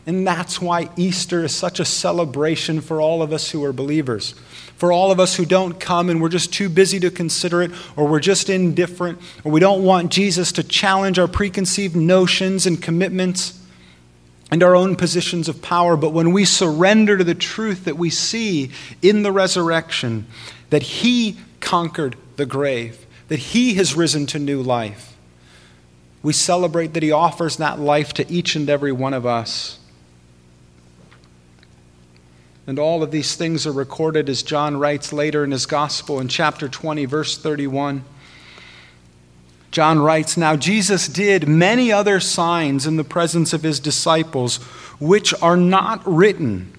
And 0.06 0.26
that's 0.26 0.62
why 0.62 0.90
Easter 0.96 1.44
is 1.44 1.54
such 1.54 1.82
a 1.82 1.86
celebration 1.86 2.80
for 2.80 3.02
all 3.02 3.22
of 3.22 3.34
us 3.34 3.52
who 3.52 3.64
are 3.66 3.74
believers. 3.74 4.34
For 4.78 4.94
all 4.94 5.12
of 5.12 5.20
us 5.20 5.36
who 5.36 5.46
don't 5.46 5.78
come 5.78 6.10
and 6.10 6.22
we're 6.22 6.30
just 6.30 6.54
too 6.54 6.70
busy 6.70 7.02
to 7.02 7.12
consider 7.12 7.62
it, 7.62 7.72
or 7.98 8.08
we're 8.08 8.22
just 8.22 8.50
indifferent, 8.50 9.20
or 9.44 9.52
we 9.52 9.60
don't 9.60 9.84
want 9.84 10.12
Jesus 10.12 10.54
to 10.54 10.64
challenge 10.64 11.20
our 11.20 11.28
preconceived 11.28 11.98
notions 11.98 12.66
and 12.66 12.82
commitments 12.82 13.59
and 14.52 14.64
our 14.64 14.76
own 14.76 14.96
positions 14.96 15.48
of 15.48 15.62
power. 15.62 15.96
But 15.96 16.12
when 16.14 16.32
we 16.32 16.46
surrender 16.46 17.18
to 17.18 17.24
the 17.24 17.36
truth 17.36 17.86
that 17.86 17.98
we 17.98 18.10
see 18.10 18.72
in 19.02 19.24
the 19.24 19.32
resurrection, 19.32 20.28
that 20.70 20.84
He 20.84 21.38
conquered 21.60 22.16
the 22.36 22.46
grave, 22.46 23.06
that 23.28 23.40
He 23.40 23.76
has 23.76 23.96
risen 23.96 24.26
to 24.28 24.40
new 24.40 24.62
life, 24.62 25.16
we 26.22 26.34
celebrate 26.34 26.94
that 26.94 27.04
He 27.04 27.12
offers 27.12 27.58
that 27.58 27.80
life 27.80 28.14
to 28.14 28.32
each 28.32 28.56
and 28.56 28.70
every 28.70 28.92
one 28.92 29.14
of 29.14 29.26
us. 29.26 29.80
And 32.70 32.78
all 32.78 33.02
of 33.02 33.10
these 33.10 33.36
things 33.36 33.66
are 33.66 33.72
recorded 33.72 34.30
as 34.30 34.44
John 34.44 34.78
writes 34.78 35.12
later 35.12 35.44
in 35.44 35.50
his 35.50 35.66
gospel 35.66 36.20
in 36.20 36.28
chapter 36.28 36.70
20, 36.70 37.06
verse 37.06 37.36
31. 37.36 38.04
John 39.72 40.00
writes 40.00 40.38
Now 40.38 40.56
Jesus 40.56 41.08
did 41.08 41.48
many 41.48 41.92
other 41.92 42.20
signs 42.20 42.88
in 42.88 42.98
the 42.98 43.04
presence 43.04 43.54
of 43.54 43.64
his 43.64 43.80
disciples, 43.80 44.58
which 45.00 45.34
are 45.42 45.58
not 45.58 46.02
written, 46.06 46.74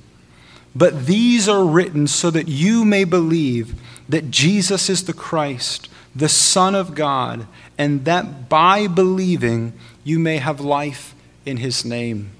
but 0.74 1.06
these 1.06 1.48
are 1.48 1.64
written 1.64 2.06
so 2.06 2.30
that 2.30 2.48
you 2.48 2.84
may 2.84 3.04
believe 3.04 3.74
that 4.08 4.30
Jesus 4.30 4.90
is 4.90 5.04
the 5.04 5.12
Christ, 5.12 5.88
the 6.14 6.28
Son 6.28 6.74
of 6.74 6.94
God, 6.94 7.46
and 7.78 8.04
that 8.04 8.48
by 8.48 8.86
believing 8.86 9.72
you 10.02 10.18
may 10.18 10.38
have 10.38 10.60
life 10.60 11.14
in 11.46 11.58
his 11.58 11.84
name. 11.84 12.30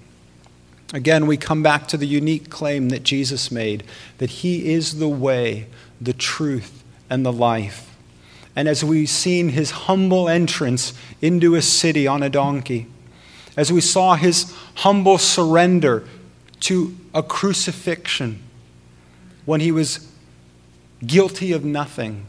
Again, 0.93 1.27
we 1.27 1.37
come 1.37 1.63
back 1.63 1.87
to 1.89 1.97
the 1.97 2.07
unique 2.07 2.51
claim 2.51 2.89
that 2.89 3.05
Jesus 3.05 3.53
made 3.53 3.85
that 4.19 4.31
he 4.31 4.73
is 4.73 4.99
the 4.99 5.09
way, 5.09 5.67
the 6.01 6.13
truth, 6.13 6.83
and 7.09 7.25
the 7.25 7.33
life. 7.33 7.90
And 8.57 8.69
as 8.69 8.85
we've 8.85 9.09
seen 9.09 9.51
his 9.51 9.71
humble 9.71 10.29
entrance 10.29 10.93
into 11.21 11.55
a 11.55 11.63
city 11.63 12.07
on 12.07 12.23
a 12.23 12.31
donkey, 12.31 12.87
as 13.57 13.73
we 13.73 13.81
saw 13.81 14.15
his 14.15 14.55
humble 14.77 15.19
surrender 15.19 16.07
to 16.61 16.97
a 17.15 17.23
crucifixion 17.23 18.43
when 19.45 19.61
he 19.61 19.73
was 19.73 20.11
guilty 21.07 21.53
of 21.53 21.65
nothing, 21.65 22.27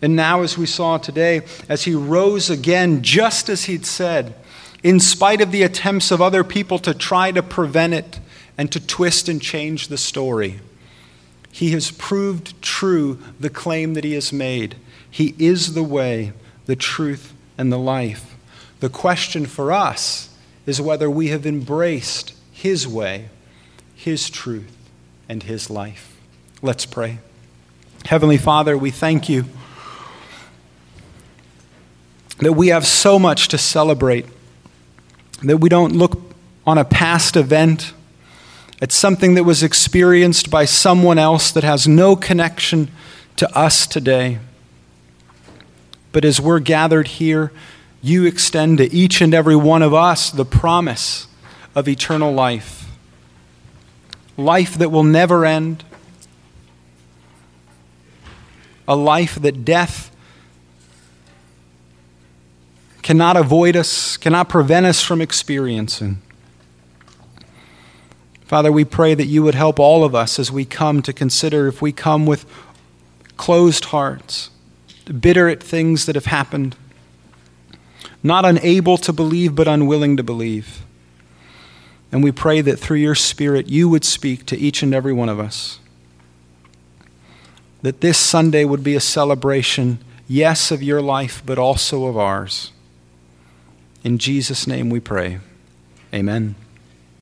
and 0.00 0.16
now 0.16 0.42
as 0.42 0.58
we 0.58 0.66
saw 0.66 0.98
today, 0.98 1.42
as 1.68 1.84
he 1.84 1.94
rose 1.94 2.50
again, 2.50 3.02
just 3.02 3.48
as 3.48 3.64
he'd 3.64 3.86
said, 3.86 4.34
in 4.82 4.98
spite 4.98 5.40
of 5.40 5.52
the 5.52 5.62
attempts 5.62 6.10
of 6.10 6.20
other 6.20 6.42
people 6.42 6.78
to 6.80 6.92
try 6.92 7.30
to 7.30 7.42
prevent 7.42 7.94
it 7.94 8.18
and 8.58 8.70
to 8.72 8.84
twist 8.84 9.28
and 9.28 9.40
change 9.40 9.88
the 9.88 9.96
story. 9.96 10.60
He 11.52 11.70
has 11.70 11.90
proved 11.90 12.60
true 12.62 13.18
the 13.38 13.50
claim 13.50 13.94
that 13.94 14.04
he 14.04 14.14
has 14.14 14.32
made. 14.32 14.76
He 15.12 15.36
is 15.38 15.74
the 15.74 15.84
way, 15.84 16.32
the 16.66 16.74
truth, 16.74 17.32
and 17.56 17.72
the 17.72 17.78
life. 17.78 18.34
The 18.80 18.88
question 18.88 19.46
for 19.46 19.70
us 19.70 20.36
is 20.66 20.80
whether 20.80 21.08
we 21.08 21.28
have 21.28 21.46
embraced 21.46 22.34
his 22.50 22.88
way, 22.88 23.28
his 23.94 24.28
truth, 24.28 24.76
and 25.28 25.44
his 25.44 25.70
life. 25.70 26.18
Let's 26.62 26.84
pray. 26.84 27.18
Heavenly 28.06 28.38
Father, 28.38 28.76
we 28.76 28.90
thank 28.90 29.28
you 29.28 29.44
that 32.40 32.54
we 32.54 32.68
have 32.68 32.84
so 32.84 33.20
much 33.20 33.46
to 33.48 33.58
celebrate, 33.58 34.26
that 35.44 35.58
we 35.58 35.68
don't 35.68 35.94
look 35.94 36.20
on 36.66 36.78
a 36.78 36.84
past 36.84 37.36
event 37.36 37.92
it's 38.82 38.96
something 38.96 39.34
that 39.34 39.44
was 39.44 39.62
experienced 39.62 40.50
by 40.50 40.64
someone 40.64 41.16
else 41.16 41.52
that 41.52 41.62
has 41.62 41.86
no 41.86 42.16
connection 42.16 42.90
to 43.36 43.48
us 43.56 43.86
today. 43.86 44.40
But 46.12 46.24
as 46.24 46.40
we're 46.40 46.60
gathered 46.60 47.08
here, 47.08 47.52
you 48.02 48.24
extend 48.26 48.78
to 48.78 48.92
each 48.92 49.20
and 49.20 49.32
every 49.32 49.56
one 49.56 49.82
of 49.82 49.94
us 49.94 50.30
the 50.30 50.44
promise 50.44 51.26
of 51.74 51.88
eternal 51.88 52.32
life. 52.32 52.90
Life 54.36 54.74
that 54.74 54.90
will 54.90 55.04
never 55.04 55.44
end. 55.44 55.84
A 58.86 58.96
life 58.96 59.36
that 59.36 59.64
death 59.64 60.10
cannot 63.02 63.36
avoid 63.36 63.76
us, 63.76 64.16
cannot 64.16 64.48
prevent 64.48 64.86
us 64.86 65.02
from 65.02 65.20
experiencing. 65.20 66.20
Father, 68.44 68.70
we 68.70 68.84
pray 68.84 69.14
that 69.14 69.26
you 69.26 69.42
would 69.42 69.54
help 69.54 69.78
all 69.78 70.04
of 70.04 70.14
us 70.14 70.38
as 70.38 70.52
we 70.52 70.64
come 70.64 71.00
to 71.02 71.12
consider 71.12 71.68
if 71.68 71.80
we 71.80 71.90
come 71.90 72.26
with 72.26 72.44
closed 73.36 73.86
hearts, 73.86 74.50
bitter 75.06 75.48
at 75.48 75.62
things 75.62 76.06
that 76.06 76.14
have 76.14 76.26
happened, 76.26 76.76
not 78.22 78.44
unable 78.44 78.96
to 78.98 79.12
believe, 79.12 79.54
but 79.54 79.68
unwilling 79.68 80.16
to 80.16 80.22
believe. 80.22 80.82
And 82.12 82.22
we 82.22 82.30
pray 82.30 82.60
that 82.60 82.78
through 82.78 82.98
your 82.98 83.14
Spirit, 83.14 83.68
you 83.68 83.88
would 83.88 84.04
speak 84.04 84.44
to 84.46 84.58
each 84.58 84.82
and 84.82 84.94
every 84.94 85.12
one 85.12 85.28
of 85.28 85.40
us. 85.40 85.78
That 87.80 88.00
this 88.00 88.18
Sunday 88.18 88.64
would 88.64 88.84
be 88.84 88.94
a 88.94 89.00
celebration, 89.00 89.98
yes, 90.28 90.70
of 90.70 90.82
your 90.82 91.00
life, 91.00 91.42
but 91.44 91.58
also 91.58 92.04
of 92.04 92.16
ours. 92.16 92.70
In 94.04 94.18
Jesus' 94.18 94.66
name 94.66 94.90
we 94.90 95.00
pray. 95.00 95.40
Amen. 96.14 96.54